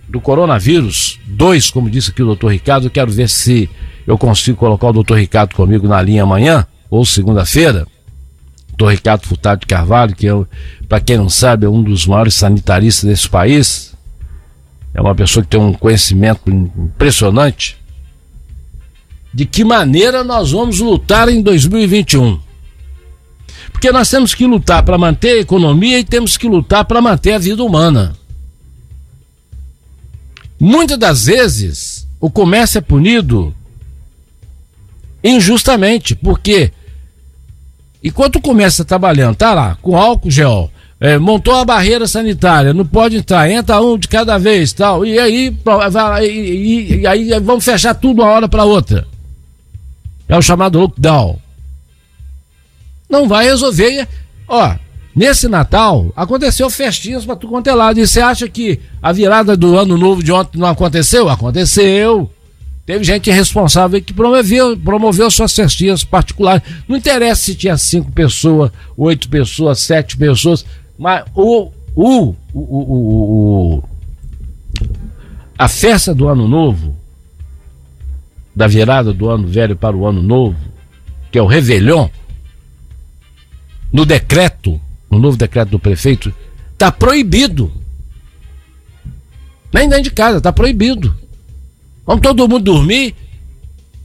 do 0.09 0.19
coronavírus 0.19 1.19
2, 1.25 1.69
como 1.69 1.89
disse 1.89 2.11
aqui 2.11 2.21
o 2.21 2.27
doutor 2.27 2.51
Ricardo, 2.51 2.87
eu 2.87 2.91
quero 2.91 3.11
ver 3.11 3.29
se 3.29 3.69
eu 4.05 4.17
consigo 4.17 4.57
colocar 4.57 4.87
o 4.87 4.93
doutor 4.93 5.19
Ricardo 5.19 5.53
comigo 5.53 5.87
na 5.87 6.01
linha 6.01 6.23
amanhã, 6.23 6.65
ou 6.89 7.05
segunda-feira. 7.05 7.85
Doutor 8.69 8.91
Ricardo 8.91 9.25
Furtado 9.25 9.61
de 9.61 9.67
Carvalho, 9.67 10.15
que 10.15 10.27
é, 10.27 10.31
para 10.87 10.99
quem 10.99 11.17
não 11.17 11.29
sabe, 11.29 11.65
é 11.65 11.69
um 11.69 11.83
dos 11.83 12.05
maiores 12.05 12.35
sanitaristas 12.35 13.09
desse 13.09 13.27
país. 13.27 13.93
É 14.93 15.01
uma 15.01 15.15
pessoa 15.15 15.43
que 15.43 15.49
tem 15.49 15.59
um 15.59 15.73
conhecimento 15.73 16.49
impressionante. 16.49 17.77
De 19.37 19.45
que 19.45 19.63
maneira 19.63 20.23
nós 20.23 20.51
vamos 20.51 20.79
lutar 20.79 21.29
em 21.29 21.43
2021? 21.43 22.39
Porque 23.71 23.91
nós 23.91 24.09
temos 24.09 24.33
que 24.33 24.47
lutar 24.47 24.81
para 24.81 24.97
manter 24.97 25.33
a 25.33 25.41
economia 25.41 25.99
e 25.99 26.03
temos 26.03 26.37
que 26.37 26.47
lutar 26.47 26.85
para 26.85 26.99
manter 26.99 27.33
a 27.33 27.37
vida 27.37 27.63
humana. 27.63 28.15
Muitas 30.59 30.97
das 30.97 31.25
vezes 31.25 32.07
o 32.19 32.31
comércio 32.31 32.79
é 32.79 32.81
punido 32.81 33.53
injustamente, 35.23 36.15
porque 36.15 36.71
enquanto 38.03 38.37
o 38.37 38.41
comércio 38.41 38.81
está 38.81 38.97
trabalhando, 38.97 39.35
tá 39.35 39.53
lá, 39.53 39.77
com 39.83 39.95
álcool 39.95 40.31
gel, 40.31 40.71
é, 40.99 41.19
montou 41.19 41.53
a 41.53 41.63
barreira 41.63 42.07
sanitária, 42.07 42.73
não 42.73 42.87
pode 42.87 43.17
entrar, 43.17 43.47
entra 43.47 43.79
um 43.83 43.99
de 43.99 44.07
cada 44.07 44.39
vez 44.39 44.73
tal, 44.73 45.05
e 45.05 45.19
aí, 45.19 45.55
e, 46.23 46.25
e, 46.25 46.95
e 47.01 47.05
aí 47.05 47.39
vamos 47.39 47.63
fechar 47.63 47.93
tudo 47.93 48.23
uma 48.23 48.31
hora 48.31 48.49
para 48.49 48.63
outra. 48.63 49.05
É 50.27 50.37
o 50.37 50.41
chamado 50.41 50.79
lockdown. 50.79 51.39
Não 53.09 53.27
vai 53.27 53.45
resolver. 53.45 54.07
Ó, 54.47 54.75
Nesse 55.17 55.47
Natal, 55.47 56.13
aconteceu 56.15 56.69
festinhas 56.69 57.25
para 57.25 57.35
tu 57.35 57.47
quanto 57.47 57.65
é 57.65 57.73
lado. 57.73 57.99
E 57.99 58.05
você 58.05 58.21
acha 58.21 58.47
que 58.47 58.79
a 59.01 59.11
virada 59.11 59.57
do 59.57 59.75
ano 59.75 59.97
novo 59.97 60.21
de 60.21 60.31
ontem 60.31 60.59
não 60.59 60.67
aconteceu? 60.67 61.27
Aconteceu. 61.27 62.29
Teve 62.85 63.03
gente 63.03 63.31
responsável 63.31 63.99
que 63.99 64.13
promoveu, 64.13 64.77
promoveu 64.77 65.31
suas 65.31 65.53
festinhas 65.53 66.03
particulares. 66.03 66.61
Não 66.87 66.95
interessa 66.95 67.41
se 67.41 67.55
tinha 67.55 67.75
cinco 67.77 68.11
pessoas, 68.11 68.71
oito 68.95 69.27
pessoas, 69.27 69.79
sete 69.79 70.15
pessoas, 70.15 70.63
mas 70.99 71.25
o, 71.33 71.71
o, 71.95 72.35
o, 72.53 72.59
o, 72.59 73.73
o 73.79 73.83
a 75.57 75.67
festa 75.67 76.13
do 76.13 76.27
ano 76.27 76.47
novo, 76.47 76.95
da 78.57 78.65
virada 78.65 79.13
do 79.13 79.29
ano 79.29 79.47
velho 79.47 79.75
para 79.75 79.95
o 79.95 80.07
ano 80.07 80.23
novo, 80.23 80.57
que 81.31 81.37
é 81.37 81.41
o 81.41 81.45
Réveillon, 81.45 82.09
no 83.93 84.03
decreto 84.03 84.81
no 85.09 85.19
novo 85.19 85.37
decreto 85.37 85.69
do 85.69 85.79
prefeito, 85.79 86.33
está 86.73 86.91
proibido. 86.91 87.71
Nem 89.73 89.87
dentro 89.87 90.03
de 90.03 90.11
casa, 90.11 90.39
está 90.39 90.51
proibido. 90.51 91.15
Vamos 92.05 92.21
todo 92.21 92.47
mundo 92.47 92.63
dormir 92.63 93.15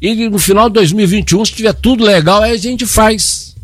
e 0.01 0.29
no 0.29 0.39
final 0.39 0.69
de 0.69 0.75
2021, 0.75 1.45
se 1.45 1.53
tiver 1.53 1.73
tudo 1.73 2.05
legal, 2.05 2.43
aí 2.43 2.53
a 2.53 2.57
gente 2.57 2.85
faz. 2.85 3.57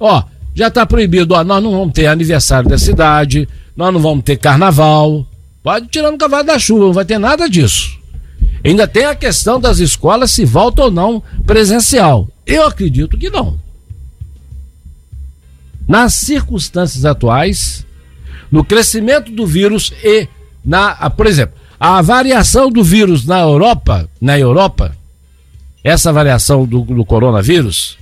Ó, 0.00 0.24
já 0.54 0.68
está 0.68 0.84
proibido, 0.84 1.34
ó, 1.34 1.44
nós 1.44 1.62
não 1.62 1.72
vamos 1.72 1.94
ter 1.94 2.06
aniversário 2.06 2.68
da 2.68 2.78
cidade, 2.78 3.48
nós 3.76 3.92
não 3.92 4.00
vamos 4.00 4.24
ter 4.24 4.36
carnaval. 4.36 5.26
Pode 5.62 5.88
tirar 5.88 6.10
no 6.10 6.18
cavalo 6.18 6.44
da 6.44 6.58
chuva, 6.58 6.86
não 6.86 6.92
vai 6.92 7.04
ter 7.04 7.18
nada 7.18 7.48
disso. 7.48 7.98
Ainda 8.64 8.88
tem 8.88 9.04
a 9.04 9.14
questão 9.14 9.60
das 9.60 9.78
escolas 9.78 10.30
se 10.30 10.44
volta 10.44 10.84
ou 10.84 10.90
não 10.90 11.22
presencial. 11.46 12.28
Eu 12.46 12.66
acredito 12.66 13.18
que 13.18 13.28
não 13.28 13.62
nas 15.86 16.14
circunstâncias 16.14 17.04
atuais, 17.04 17.86
no 18.50 18.64
crescimento 18.64 19.30
do 19.30 19.46
vírus 19.46 19.92
e 20.02 20.28
na, 20.64 21.10
por 21.10 21.26
exemplo, 21.26 21.56
a 21.78 22.00
variação 22.00 22.70
do 22.70 22.82
vírus 22.82 23.26
na 23.26 23.40
Europa, 23.40 24.08
na 24.20 24.38
Europa, 24.38 24.96
essa 25.82 26.12
variação 26.12 26.64
do, 26.64 26.80
do 26.80 27.04
coronavírus, 27.04 27.98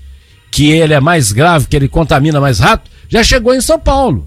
que 0.51 0.70
ele 0.70 0.94
é 0.94 1.01
mais 1.01 1.33
grave, 1.33 1.66
que 1.66 1.75
ele 1.75 1.88
contamina 1.88 2.40
mais 2.40 2.61
rápido, 2.61 2.90
já 3.09 3.25
chegou 3.25 3.55
em 3.55 3.61
São 3.61 3.79
Paulo. 3.79 4.27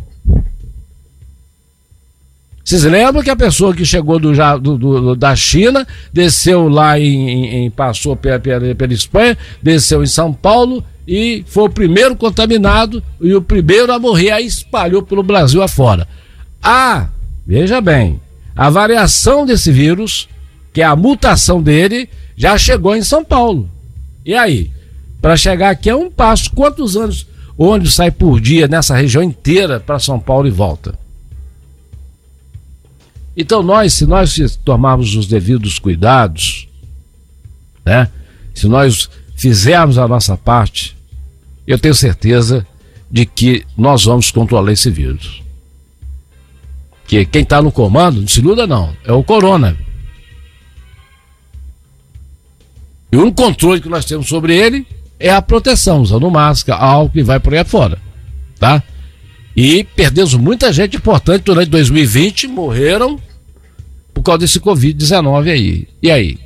Vocês 2.65 2.83
lembram 2.83 3.21
que 3.21 3.29
a 3.29 3.35
pessoa 3.35 3.75
que 3.75 3.85
chegou 3.85 4.17
do, 4.17 4.33
do, 4.59 4.77
do 4.77 5.15
da 5.15 5.35
China, 5.35 5.85
desceu 6.11 6.67
lá 6.67 6.99
em, 6.99 7.65
em 7.65 7.69
passou 7.69 8.15
pela, 8.15 8.39
pela, 8.39 8.73
pela 8.73 8.91
Espanha, 8.91 9.37
desceu 9.61 10.01
em 10.01 10.07
São 10.07 10.33
Paulo 10.33 10.83
e 11.07 11.45
foi 11.45 11.65
o 11.65 11.69
primeiro 11.69 12.15
contaminado 12.15 13.03
e 13.21 13.35
o 13.35 13.41
primeiro 13.41 13.93
a 13.93 13.99
morrer, 13.99 14.31
aí 14.31 14.47
espalhou 14.47 15.03
pelo 15.03 15.21
Brasil 15.21 15.61
afora. 15.61 16.07
Ah, 16.63 17.09
veja 17.45 17.79
bem, 17.79 18.19
a 18.55 18.67
variação 18.71 19.45
desse 19.45 19.71
vírus, 19.71 20.27
que 20.73 20.81
é 20.81 20.85
a 20.85 20.95
mutação 20.95 21.61
dele, 21.61 22.09
já 22.35 22.57
chegou 22.57 22.95
em 22.95 23.03
São 23.03 23.23
Paulo. 23.23 23.69
E 24.25 24.33
aí? 24.33 24.71
Para 25.21 25.37
chegar 25.37 25.69
aqui 25.69 25.87
é 25.87 25.95
um 25.95 26.09
passo. 26.09 26.49
Quantos 26.49 26.97
anos 26.97 27.27
ônibus 27.55 27.93
sai 27.93 28.09
por 28.09 28.41
dia 28.41 28.67
nessa 28.67 28.95
região 28.95 29.21
inteira 29.21 29.79
para 29.79 29.99
São 29.99 30.19
Paulo 30.19 30.47
e 30.47 30.51
volta? 30.51 31.04
Então 33.35 33.61
nós, 33.61 33.93
se 33.93 34.05
nós 34.05 34.57
tomarmos 34.63 35.15
os 35.15 35.27
devidos 35.27 35.79
cuidados, 35.79 36.67
né? 37.85 38.09
Se 38.53 38.67
nós 38.67 39.09
fizermos 39.35 39.97
a 39.97 40.07
nossa 40.07 40.37
parte, 40.37 40.95
eu 41.67 41.77
tenho 41.77 41.93
certeza 41.93 42.65
de 43.11 43.25
que 43.25 43.65
nós 43.77 44.05
vamos 44.05 44.31
controlar 44.31 44.71
esse 44.71 44.89
vírus. 44.89 45.43
Que 47.07 47.25
quem 47.25 47.43
está 47.43 47.61
no 47.61 47.71
comando, 47.71 48.21
não 48.21 48.27
se 48.27 48.39
iluda 48.39 48.65
não, 48.65 48.95
é 49.03 49.11
o 49.11 49.23
corona. 49.23 49.77
E 53.11 53.17
o 53.17 53.31
controle 53.31 53.81
que 53.81 53.89
nós 53.89 54.05
temos 54.05 54.27
sobre 54.27 54.55
ele 54.55 54.87
é 55.19 55.31
a 55.31 55.41
proteção, 55.41 56.01
usando 56.01 56.29
máscara, 56.31 56.81
álcool 56.81 57.19
e 57.19 57.23
vai 57.23 57.39
por 57.39 57.53
aí 57.53 57.63
fora. 57.63 57.99
Tá? 58.59 58.81
E 59.55 59.83
perdemos 59.83 60.33
muita 60.33 60.73
gente 60.73 60.97
importante 60.97 61.43
durante 61.43 61.69
2020, 61.69 62.47
morreram 62.47 63.19
por 64.13 64.21
causa 64.21 64.39
desse 64.39 64.59
Covid-19 64.59 65.49
aí. 65.49 65.87
E 66.01 66.11
aí? 66.11 66.37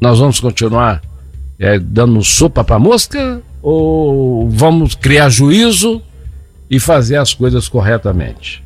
Nós 0.00 0.18
vamos 0.18 0.40
continuar 0.40 1.02
é, 1.58 1.78
dando 1.78 2.22
sopa 2.24 2.64
para 2.64 2.78
mosca 2.78 3.42
ou 3.62 4.48
vamos 4.50 4.94
criar 4.94 5.28
juízo 5.28 6.02
e 6.70 6.80
fazer 6.80 7.16
as 7.16 7.32
coisas 7.32 7.68
corretamente? 7.68 8.62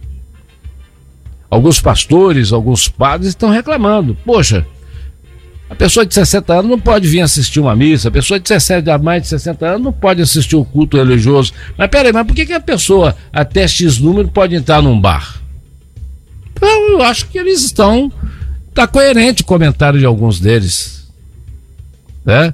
Alguns 1.51 1.81
pastores, 1.81 2.51
alguns 2.51 2.89
padres 2.89 3.29
estão 3.29 3.51
reclamando. 3.51 4.17
Poxa, 4.25 4.67
a 5.73 5.75
pessoa 5.75 6.05
de 6.05 6.13
60 6.13 6.53
anos 6.53 6.71
não 6.71 6.79
pode 6.79 7.09
vir 7.09 7.23
assistir 7.23 7.59
uma 7.59 7.75
missa, 7.75 8.09
a 8.09 8.11
pessoa 8.11 8.39
de 8.39 8.47
60, 8.47 8.95
a 8.95 8.99
mais 8.99 9.23
de 9.23 9.29
60 9.29 9.67
anos 9.67 9.83
não 9.83 9.93
pode 9.93 10.21
assistir 10.21 10.55
um 10.55 10.63
culto 10.63 10.99
religioso. 10.99 11.55
Mas 11.79 11.89
peraí, 11.89 12.13
mas 12.13 12.27
por 12.27 12.37
que, 12.37 12.45
que 12.45 12.53
a 12.53 12.61
pessoa 12.61 13.17
até 13.33 13.67
X 13.67 13.99
número 13.99 14.29
pode 14.29 14.55
entrar 14.55 14.83
num 14.83 15.01
bar? 15.01 15.41
Então, 16.55 16.91
eu 16.91 17.03
acho 17.03 17.27
que 17.29 17.39
eles 17.39 17.65
estão. 17.65 18.13
Está 18.69 18.87
coerente 18.87 19.41
o 19.41 19.47
comentário 19.47 19.99
de 19.99 20.05
alguns 20.05 20.39
deles. 20.39 21.09
Né? 22.23 22.53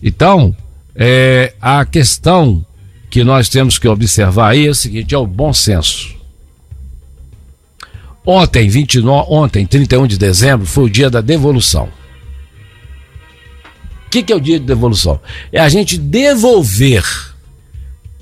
Então, 0.00 0.54
é, 0.94 1.54
a 1.60 1.84
questão 1.84 2.64
que 3.10 3.24
nós 3.24 3.48
temos 3.48 3.80
que 3.80 3.88
observar 3.88 4.50
aí 4.50 4.68
é 4.68 4.70
o 4.70 4.74
seguinte: 4.76 5.12
é 5.12 5.18
o 5.18 5.26
bom 5.26 5.52
senso. 5.52 6.16
Ontem, 8.24 8.68
29, 8.68 9.26
ontem, 9.28 9.66
31 9.66 10.06
de 10.06 10.16
dezembro, 10.16 10.66
foi 10.66 10.84
o 10.84 10.90
dia 10.90 11.10
da 11.10 11.20
devolução. 11.20 11.97
O 14.08 14.10
que, 14.10 14.22
que 14.22 14.32
é 14.32 14.36
o 14.36 14.40
dia 14.40 14.58
de 14.58 14.64
devolução? 14.64 15.20
É 15.52 15.60
a 15.60 15.68
gente 15.68 15.98
devolver 15.98 17.04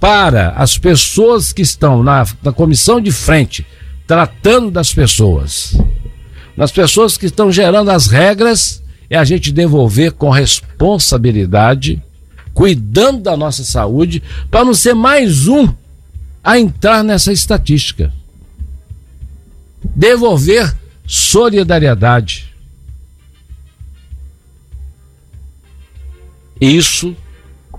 para 0.01 0.49
as 0.57 0.77
pessoas 0.77 1.53
que 1.53 1.63
estão 1.63 2.03
na, 2.03 2.27
na 2.43 2.53
comissão 2.53 3.01
de 3.01 3.13
frente, 3.13 3.65
tratando 4.05 4.69
das 4.69 4.93
pessoas, 4.93 5.79
nas 6.57 6.73
pessoas 6.73 7.17
que 7.17 7.27
estão 7.27 7.53
gerando 7.53 7.89
as 7.93 8.09
regras, 8.09 8.83
é 9.09 9.17
a 9.17 9.23
gente 9.23 9.53
devolver 9.53 10.11
com 10.11 10.29
responsabilidade, 10.29 12.03
cuidando 12.53 13.21
da 13.21 13.37
nossa 13.37 13.63
saúde, 13.63 14.21
para 14.51 14.65
não 14.65 14.75
ser 14.75 14.93
mais 14.93 15.47
um 15.47 15.73
a 16.43 16.59
entrar 16.59 17.05
nessa 17.05 17.33
estatística. 17.33 18.13
Devolver 19.95 20.75
solidariedade. 21.07 22.56
Isso 26.61 27.15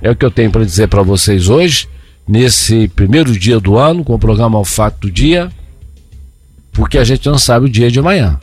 é 0.02 0.12
o 0.12 0.16
que 0.16 0.26
eu 0.26 0.32
tenho 0.32 0.52
para 0.52 0.64
dizer 0.64 0.88
para 0.88 1.02
vocês 1.02 1.50
hoje, 1.50 1.88
nesse 2.28 2.88
primeiro 2.90 3.38
dia 3.38 3.60
do 3.60 3.78
ano, 3.78 4.04
com 4.04 4.14
o 4.14 4.20
programa 4.20 4.64
Fato 4.64 5.02
do 5.02 5.12
Dia, 5.12 5.52
porque 6.72 6.98
a 6.98 7.04
gente 7.04 7.26
não 7.28 7.38
sabe 7.38 7.66
o 7.66 7.70
dia 7.70 7.90
de 7.90 8.00
amanhã. 8.00 8.40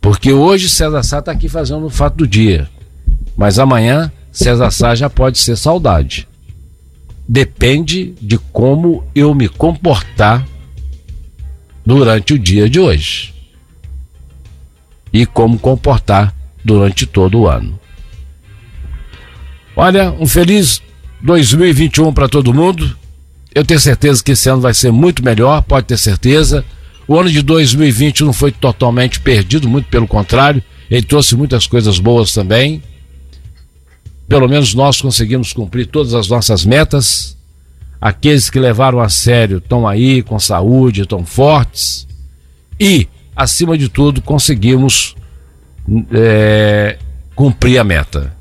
Porque 0.00 0.32
hoje 0.32 0.68
César 0.68 1.02
Sá 1.04 1.20
está 1.20 1.30
aqui 1.30 1.48
fazendo 1.48 1.86
o 1.86 1.90
fato 1.90 2.16
do 2.16 2.26
dia. 2.26 2.68
Mas 3.36 3.58
amanhã 3.58 4.10
César 4.32 4.70
Sá 4.70 4.94
já 4.94 5.08
pode 5.08 5.38
ser 5.38 5.56
saudade. 5.56 6.26
Depende 7.28 8.14
de 8.20 8.36
como 8.36 9.04
eu 9.14 9.32
me 9.32 9.48
comportar 9.48 10.44
durante 11.86 12.34
o 12.34 12.38
dia 12.38 12.68
de 12.68 12.80
hoje. 12.80 13.32
E 15.12 15.24
como 15.24 15.58
comportar 15.58 16.34
durante 16.64 17.06
todo 17.06 17.40
o 17.40 17.48
ano. 17.48 17.78
Olha, 19.74 20.12
um 20.12 20.26
feliz 20.26 20.82
2021 21.22 22.12
para 22.12 22.28
todo 22.28 22.52
mundo. 22.52 22.96
Eu 23.54 23.64
tenho 23.64 23.80
certeza 23.80 24.22
que 24.22 24.32
esse 24.32 24.48
ano 24.48 24.60
vai 24.60 24.74
ser 24.74 24.90
muito 24.90 25.24
melhor, 25.24 25.62
pode 25.62 25.86
ter 25.86 25.98
certeza. 25.98 26.64
O 27.06 27.18
ano 27.18 27.30
de 27.30 27.42
2020 27.42 28.24
não 28.24 28.32
foi 28.32 28.52
totalmente 28.52 29.20
perdido, 29.20 29.68
muito 29.68 29.88
pelo 29.88 30.06
contrário, 30.06 30.62
ele 30.90 31.02
trouxe 31.02 31.34
muitas 31.34 31.66
coisas 31.66 31.98
boas 31.98 32.32
também. 32.32 32.82
Pelo 34.28 34.48
menos 34.48 34.74
nós 34.74 35.00
conseguimos 35.00 35.52
cumprir 35.52 35.86
todas 35.86 36.14
as 36.14 36.28
nossas 36.28 36.64
metas. 36.64 37.36
Aqueles 38.00 38.50
que 38.50 38.58
levaram 38.58 39.00
a 39.00 39.08
sério 39.08 39.58
estão 39.58 39.86
aí 39.86 40.22
com 40.22 40.38
saúde, 40.38 41.02
estão 41.02 41.24
fortes. 41.24 42.06
E, 42.78 43.08
acima 43.34 43.76
de 43.78 43.88
tudo, 43.88 44.20
conseguimos 44.20 45.14
é, 46.12 46.98
cumprir 47.34 47.78
a 47.78 47.84
meta. 47.84 48.34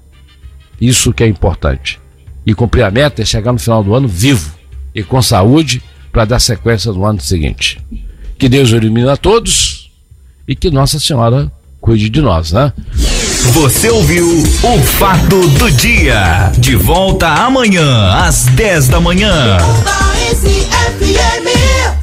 Isso 0.81 1.13
que 1.13 1.23
é 1.23 1.27
importante. 1.27 1.99
E 2.43 2.55
cumprir 2.55 2.83
a 2.83 2.89
meta 2.89 3.21
é 3.21 3.25
chegar 3.25 3.53
no 3.53 3.59
final 3.59 3.83
do 3.83 3.93
ano 3.93 4.07
vivo 4.07 4.51
e 4.93 5.03
com 5.03 5.21
saúde 5.21 5.81
para 6.11 6.25
dar 6.25 6.39
sequência 6.39 6.91
no 6.91 7.05
ano 7.05 7.21
seguinte. 7.21 7.79
Que 8.37 8.49
Deus 8.49 8.71
ilumine 8.71 9.07
a 9.07 9.15
todos 9.15 9.91
e 10.47 10.55
que 10.55 10.71
Nossa 10.71 10.99
Senhora 10.99 11.51
cuide 11.79 12.09
de 12.09 12.21
nós, 12.21 12.51
né? 12.51 12.73
Você 13.53 13.89
ouviu 13.89 14.27
o 14.27 14.79
Fato 14.79 15.47
do 15.47 15.71
Dia. 15.71 16.51
De 16.57 16.75
volta 16.75 17.27
amanhã, 17.27 18.11
às 18.13 18.45
10 18.45 18.87
da 18.87 18.99
manhã. 18.99 19.57